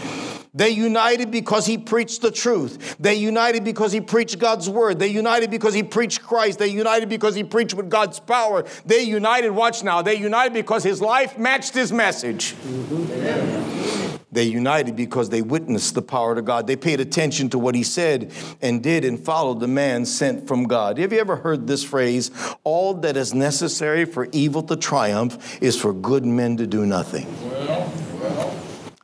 [0.55, 2.97] They united because he preached the truth.
[2.99, 4.99] They united because he preached God's word.
[4.99, 6.59] They united because he preached Christ.
[6.59, 8.65] They united because he preached with God's power.
[8.87, 12.55] They united, watch now, they united because his life matched his message.
[12.55, 13.89] Mm-hmm.
[14.31, 16.67] They united because they witnessed the power of God.
[16.67, 18.31] They paid attention to what he said
[18.61, 20.99] and did and followed the man sent from God.
[20.99, 22.31] Have you ever heard this phrase?
[22.63, 27.27] All that is necessary for evil to triumph is for good men to do nothing.
[27.49, 28.58] Well, well.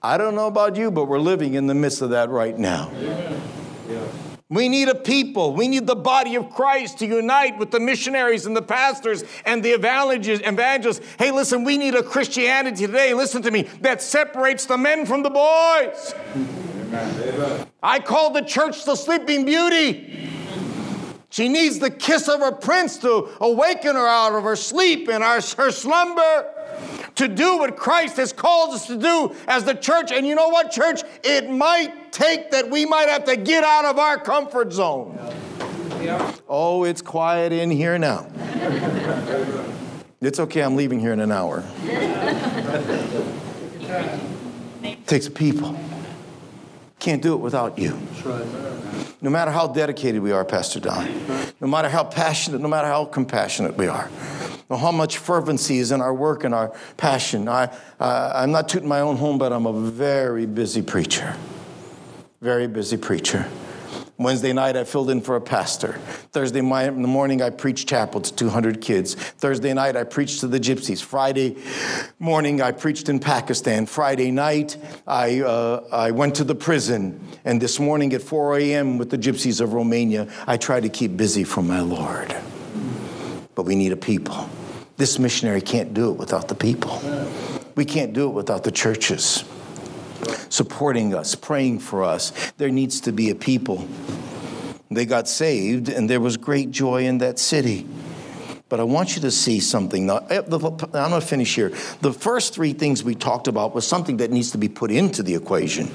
[0.04, 2.92] I don't know about you, but we're living in the midst of that right now.
[4.50, 5.54] We need a people.
[5.54, 9.64] We need the body of Christ to unite with the missionaries and the pastors and
[9.64, 11.00] the evangelists.
[11.18, 15.22] Hey, listen, we need a Christianity today, listen to me, that separates the men from
[15.22, 16.14] the boys.
[17.82, 20.28] I call the church the sleeping beauty.
[21.30, 25.24] She needs the kiss of her prince to awaken her out of her sleep and
[25.24, 26.53] her slumber
[27.16, 30.12] to do what Christ has called us to do as the church.
[30.12, 31.02] And you know what, church?
[31.22, 35.18] It might take that we might have to get out of our comfort zone.
[36.02, 36.34] Yeah.
[36.48, 38.26] Oh, it's quiet in here now.
[40.20, 41.64] it's okay, I'm leaving here in an hour.
[44.82, 45.78] it takes people.
[46.98, 47.98] Can't do it without you.
[49.20, 51.08] No matter how dedicated we are, Pastor Don,
[51.60, 54.10] no matter how passionate, no matter how compassionate we are,
[54.70, 57.48] how much fervency is in our work and our passion.
[57.48, 57.64] I,
[58.00, 61.36] uh, I'm not tooting my own home, but I'm a very busy preacher.
[62.40, 63.46] Very busy preacher.
[64.16, 65.94] Wednesday night, I filled in for a pastor.
[66.30, 69.14] Thursday morning, I preached chapel to 200 kids.
[69.14, 71.02] Thursday night, I preached to the gypsies.
[71.02, 71.56] Friday
[72.20, 73.86] morning, I preached in Pakistan.
[73.86, 77.20] Friday night, I, uh, I went to the prison.
[77.44, 78.98] And this morning at 4 a.m.
[78.98, 82.36] with the gypsies of Romania, I try to keep busy for my Lord.
[83.54, 84.48] But we need a people.
[84.96, 87.00] This missionary can't do it without the people.
[87.74, 89.44] We can't do it without the churches
[90.48, 92.52] supporting us, praying for us.
[92.58, 93.88] There needs to be a people.
[94.90, 97.86] They got saved, and there was great joy in that city.
[98.68, 100.06] But I want you to see something.
[100.06, 101.70] Now, eh, I'm going to finish here.
[102.00, 105.22] The first three things we talked about was something that needs to be put into
[105.22, 105.90] the equation.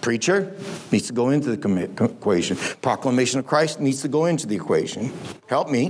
[0.00, 0.56] Preacher
[0.92, 2.56] needs to go into the equation.
[2.80, 5.12] Proclamation of Christ needs to go into the equation.
[5.46, 5.88] Help me.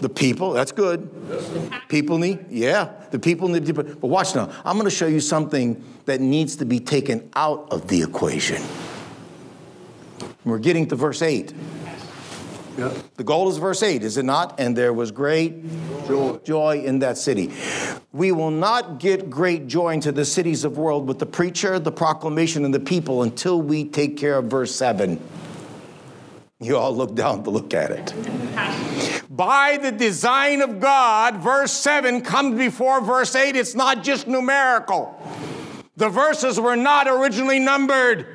[0.00, 1.10] The people, that's good.
[1.88, 4.50] People need, yeah, the people need, to, but watch now.
[4.64, 8.62] I'm going to show you something that needs to be taken out of the equation.
[10.44, 11.52] We're getting to verse 8.
[12.76, 14.60] The goal is verse 8, is it not?
[14.60, 15.64] And there was great
[16.06, 16.38] joy.
[16.44, 17.50] joy in that city.
[18.12, 21.78] We will not get great joy into the cities of the world with the preacher,
[21.78, 25.20] the proclamation, and the people until we take care of verse 7.
[26.60, 29.22] You all look down to look at it.
[29.28, 33.56] By the design of God, verse 7 comes before verse 8.
[33.56, 35.20] It's not just numerical.
[35.96, 38.26] The verses were not originally numbered.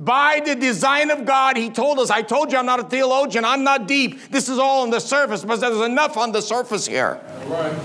[0.00, 3.44] By the design of God, He told us, I told you I'm not a theologian,
[3.44, 4.30] I'm not deep.
[4.30, 7.20] This is all on the surface, but there's enough on the surface here.
[7.44, 7.78] Right.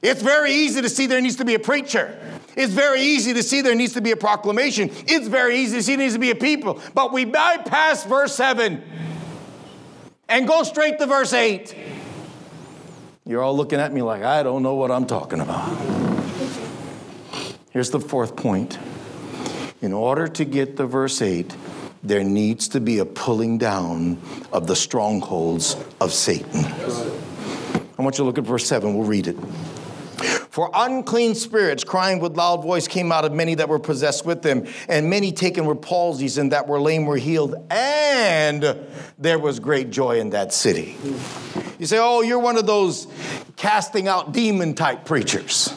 [0.00, 2.18] It's very easy to see there needs to be a preacher.
[2.56, 4.90] It's very easy to see there needs to be a proclamation.
[5.06, 6.80] It's very easy to see there needs to be a people.
[6.94, 8.82] But we bypass verse 7
[10.30, 11.74] and go straight to verse 8.
[13.26, 15.68] You're all looking at me like I don't know what I'm talking about.
[17.70, 18.78] Here's the fourth point
[19.84, 21.54] in order to get the verse 8,
[22.02, 24.18] there needs to be a pulling down
[24.50, 26.64] of the strongholds of Satan.
[26.64, 28.94] I want you to look at verse 7.
[28.94, 29.36] We'll read it.
[30.48, 34.40] For unclean spirits, crying with loud voice, came out of many that were possessed with
[34.40, 38.78] them, and many taken were palsies, and that were lame were healed, and
[39.18, 40.96] there was great joy in that city.
[41.78, 43.06] You say, Oh, you're one of those
[43.56, 45.74] casting out demon type preachers.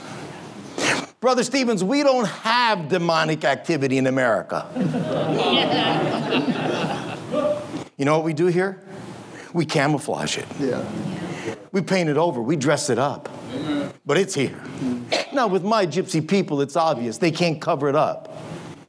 [1.20, 4.68] Brother Stevens, we don't have demonic activity in America.
[7.98, 8.84] you know what we do here?
[9.52, 10.46] We camouflage it.
[10.60, 10.86] Yeah.
[11.72, 13.30] We paint it over, we dress it up.
[14.06, 14.62] But it's here.
[15.34, 17.18] Now, with my gypsy people, it's obvious.
[17.18, 18.37] They can't cover it up.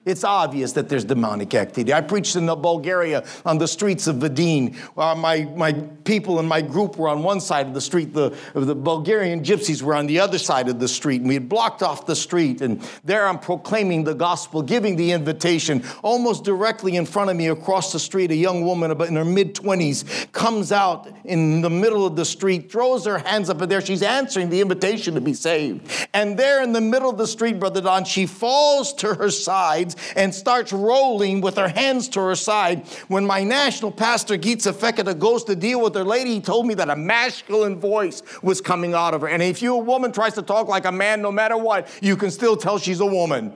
[0.08, 1.92] It's obvious that there's demonic activity.
[1.92, 4.74] I preached in Bulgaria on the streets of Vidin.
[4.96, 5.72] Uh, my, my
[6.04, 8.14] people and my group were on one side of the street.
[8.14, 11.20] The, the Bulgarian gypsies were on the other side of the street.
[11.20, 12.62] And we had blocked off the street.
[12.62, 15.84] And there I'm proclaiming the gospel, giving the invitation.
[16.02, 19.54] Almost directly in front of me across the street, a young woman in her mid
[19.54, 23.82] 20s comes out in the middle of the street, throws her hands up, and there
[23.82, 26.08] she's answering the invitation to be saved.
[26.14, 29.96] And there in the middle of the street, Brother Don, she falls to her sides
[30.16, 32.86] and starts rolling with her hands to her side.
[33.08, 36.74] When my national pastor, Gitza Feketa, goes to deal with her lady, he told me
[36.74, 39.28] that a masculine voice was coming out of her.
[39.28, 42.16] And if you, a woman, tries to talk like a man, no matter what, you
[42.16, 43.52] can still tell she's a woman.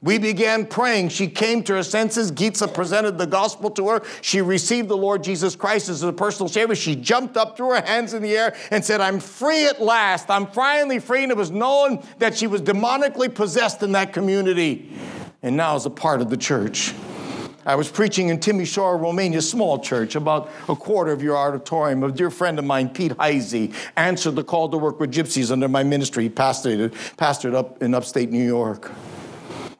[0.00, 1.08] We began praying.
[1.08, 2.30] She came to her senses.
[2.30, 4.02] Gitza presented the gospel to her.
[4.20, 6.76] She received the Lord Jesus Christ as a personal Savior.
[6.76, 10.30] She jumped up, threw her hands in the air, and said, I'm free at last.
[10.30, 11.24] I'm finally free.
[11.24, 14.92] And it was known that she was demonically possessed in that community
[15.42, 16.94] and now is a part of the church.
[17.66, 22.02] I was preaching in Timișoara, Romania, small church, about a quarter of your auditorium.
[22.02, 25.68] A dear friend of mine, Pete Heisey, answered the call to work with gypsies under
[25.68, 26.24] my ministry.
[26.24, 28.90] He pastored, pastored up in upstate New York.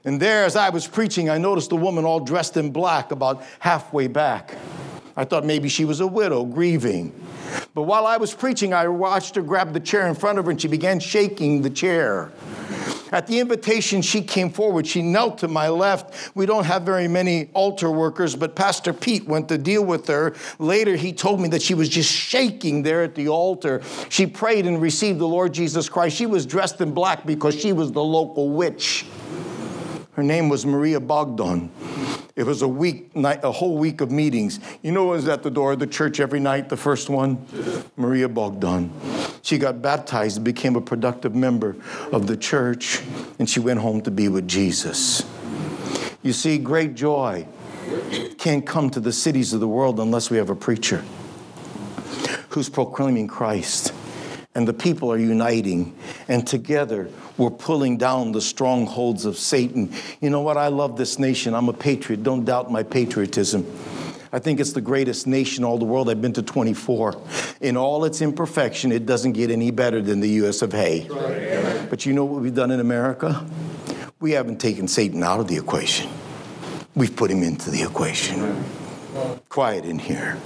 [0.08, 3.44] And there, as I was preaching, I noticed a woman all dressed in black about
[3.58, 4.54] halfway back.
[5.14, 7.12] I thought maybe she was a widow grieving.
[7.74, 10.50] But while I was preaching, I watched her grab the chair in front of her
[10.50, 12.32] and she began shaking the chair.
[13.12, 14.86] At the invitation, she came forward.
[14.86, 16.34] She knelt to my left.
[16.34, 20.34] We don't have very many altar workers, but Pastor Pete went to deal with her.
[20.58, 23.82] Later, he told me that she was just shaking there at the altar.
[24.08, 26.16] She prayed and received the Lord Jesus Christ.
[26.16, 29.04] She was dressed in black because she was the local witch.
[30.18, 31.70] Her name was Maria Bogdan.
[32.34, 34.58] It was a week, night, a whole week of meetings.
[34.82, 37.46] You know was at the door of the church every night, the first one?
[37.96, 38.92] Maria Bogdan.
[39.42, 41.76] She got baptized became a productive member
[42.10, 43.00] of the church,
[43.38, 45.22] and she went home to be with Jesus.
[46.24, 47.46] You see, great joy
[48.38, 51.04] can't come to the cities of the world unless we have a preacher
[52.48, 53.92] who's proclaiming Christ.
[54.54, 55.96] And the people are uniting,
[56.26, 59.92] and together we're pulling down the strongholds of Satan.
[60.20, 60.56] You know what?
[60.56, 61.54] I love this nation.
[61.54, 62.22] I'm a patriot.
[62.22, 63.64] Don't doubt my patriotism.
[64.32, 66.10] I think it's the greatest nation all the world.
[66.10, 67.20] I've been to 24.
[67.60, 71.06] In all its imperfection, it doesn't get any better than the US of A.
[71.88, 73.46] But you know what we've done in America?
[74.20, 76.10] We haven't taken Satan out of the equation,
[76.94, 78.64] we've put him into the equation.
[79.48, 80.38] Quiet in here.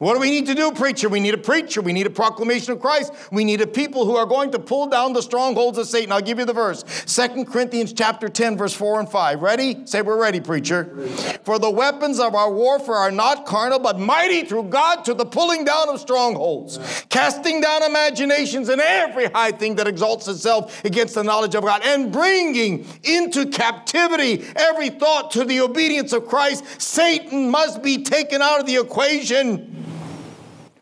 [0.00, 1.10] What do we need to do, preacher?
[1.10, 1.82] We need a preacher.
[1.82, 3.12] We need a proclamation of Christ.
[3.30, 6.10] We need a people who are going to pull down the strongholds of Satan.
[6.10, 6.84] I'll give you the verse.
[7.04, 9.42] 2 Corinthians chapter 10, verse 4 and 5.
[9.42, 9.84] Ready?
[9.84, 11.06] Say we're ready, preacher.
[11.44, 15.26] For the weapons of our warfare are not carnal, but mighty through God to the
[15.26, 16.78] pulling down of strongholds,
[17.10, 21.82] casting down imaginations and every high thing that exalts itself against the knowledge of God,
[21.84, 26.64] and bringing into captivity every thought to the obedience of Christ.
[26.80, 29.88] Satan must be taken out of the equation.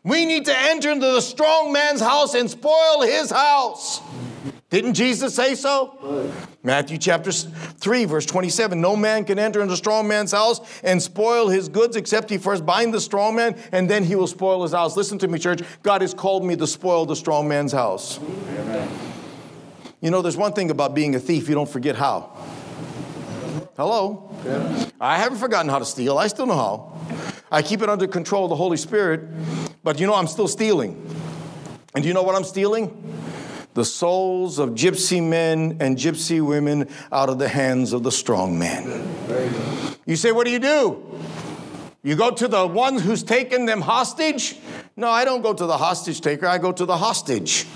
[0.09, 4.01] We need to enter into the strong man's house and spoil his house.
[4.71, 6.33] Didn't Jesus say so?
[6.63, 11.03] Matthew chapter 3, verse 27 No man can enter into a strong man's house and
[11.03, 14.63] spoil his goods except he first bind the strong man and then he will spoil
[14.63, 14.97] his house.
[14.97, 15.63] Listen to me, church.
[15.83, 18.19] God has called me to spoil the strong man's house.
[18.19, 18.89] Amen.
[20.01, 22.33] You know, there's one thing about being a thief, you don't forget how.
[23.77, 24.35] Hello?
[24.45, 24.89] Yeah.
[25.01, 26.99] I haven't forgotten how to steal, I still know how.
[27.51, 29.21] I keep it under control of the Holy Spirit,
[29.89, 31.03] but you know, I'm still stealing.
[31.95, 32.93] And you know what I'm stealing?
[33.73, 38.59] The souls of gypsy men and gypsy women out of the hands of the strong
[38.59, 39.09] man.
[40.05, 41.03] You say, What do you do?
[42.03, 44.59] You go to the one who's taken them hostage?
[44.95, 47.67] No, I don't go to the hostage taker, I go to the hostage.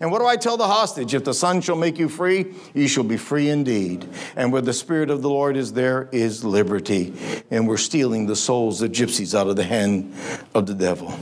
[0.00, 1.12] And what do I tell the hostage?
[1.12, 4.08] If the Son shall make you free, you shall be free indeed.
[4.36, 7.12] And where the Spirit of the Lord is, there is liberty.
[7.50, 10.14] And we're stealing the souls of gypsies out of the hand
[10.54, 11.18] of the devil.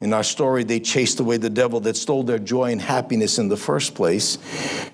[0.00, 3.48] In our story, they chased away the devil that stole their joy and happiness in
[3.48, 4.38] the first place.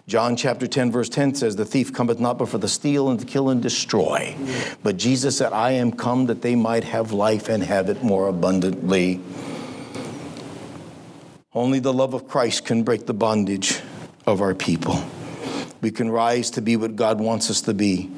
[0.09, 3.21] John chapter 10, verse 10 says, The thief cometh not but for the steal and
[3.21, 4.35] to kill and destroy.
[4.83, 8.27] But Jesus said, I am come that they might have life and have it more
[8.27, 9.21] abundantly.
[11.55, 13.81] Only the love of Christ can break the bondage
[14.27, 15.05] of our people.
[15.83, 18.11] We can rise to be what God wants us to be.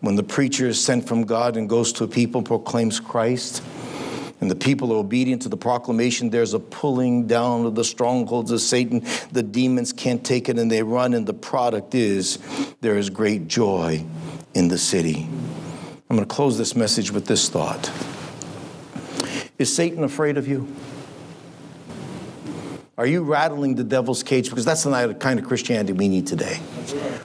[0.00, 3.62] When the preacher is sent from God and goes to a people, proclaims Christ,
[4.42, 8.50] and the people are obedient to the proclamation, there's a pulling down of the strongholds
[8.50, 9.06] of Satan.
[9.30, 12.40] The demons can't take it and they run, and the product is
[12.80, 14.04] there is great joy
[14.52, 15.28] in the city.
[16.10, 17.88] I'm going to close this message with this thought
[19.60, 20.66] Is Satan afraid of you?
[22.98, 24.50] Are you rattling the devil's cage?
[24.50, 26.58] Because that's the kind of Christianity we need today.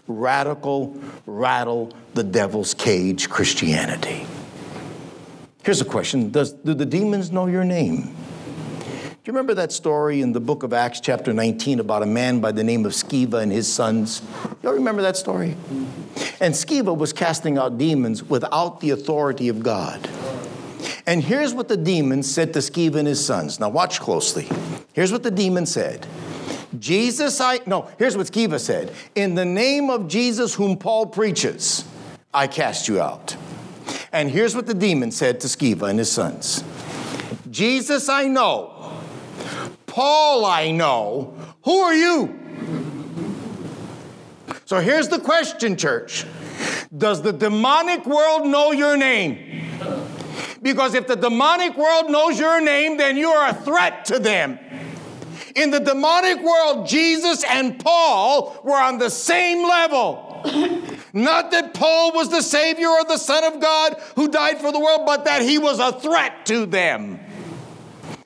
[0.07, 0.95] Radical,
[1.25, 4.27] rattle the devil's cage Christianity.
[5.67, 8.03] Here's a question Does, Do the demons know your name?
[8.03, 12.39] Do you remember that story in the book of Acts, chapter 19, about a man
[12.39, 14.21] by the name of Sceva and his sons?
[14.63, 15.57] Y'all remember that story?
[16.39, 20.09] And Sceva was casting out demons without the authority of God.
[21.05, 23.59] And here's what the demons said to Sceva and his sons.
[23.59, 24.47] Now, watch closely.
[24.93, 26.07] Here's what the demon said
[26.79, 31.83] Jesus, I, no, here's what Sceva said In the name of Jesus, whom Paul preaches,
[32.33, 33.35] I cast you out.
[34.17, 36.63] And here's what the demon said to Sceva and his sons
[37.51, 38.91] Jesus I know,
[39.85, 41.35] Paul I know.
[41.63, 42.39] Who are you?
[44.65, 46.25] So here's the question, church
[46.97, 49.37] Does the demonic world know your name?
[50.63, 54.57] Because if the demonic world knows your name, then you are a threat to them.
[55.55, 60.26] In the demonic world, Jesus and Paul were on the same level.
[61.13, 64.79] Not that Paul was the Savior or the Son of God who died for the
[64.79, 67.19] world, but that he was a threat to them.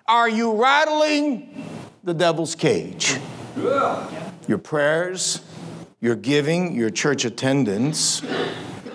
[0.08, 1.66] Are you rattling
[2.04, 3.18] the devil's cage?
[3.56, 5.42] Your prayers,
[6.00, 8.22] your giving, your church attendance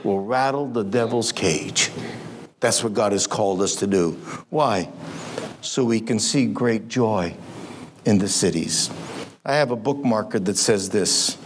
[0.04, 1.90] will rattle the devil's cage.
[2.60, 4.12] That's what God has called us to do.
[4.50, 4.90] Why?
[5.60, 7.34] So we can see great joy
[8.04, 8.90] in the cities.
[9.44, 11.38] I have a bookmarker that says this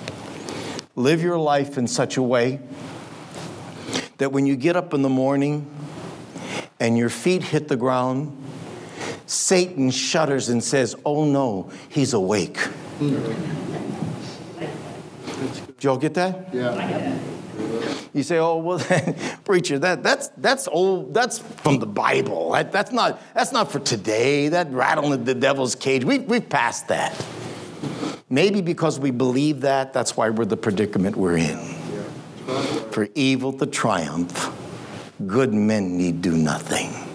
[0.97, 2.61] Live your life in such a way
[4.19, 5.67] that when you get up in the morning
[6.79, 8.37] and your feet hit the ground,
[9.27, 12.59] Satan shudders and says, Oh no, he's awake.
[12.99, 13.15] Did
[15.81, 16.53] y'all get that?
[16.53, 17.19] Yeah.
[18.13, 18.79] You say, "Oh, well,
[19.45, 21.15] preacher, that, that's that's old.
[21.15, 22.53] That's from the Bible.
[22.53, 24.49] That, that's not that's not for today.
[24.49, 26.05] That rattling the devil's cage.
[26.05, 27.15] We we've passed that."
[28.33, 31.59] Maybe because we believe that, that's why we're the predicament we're in.
[32.93, 34.51] For evil to triumph,
[35.27, 37.10] good men need do nothing.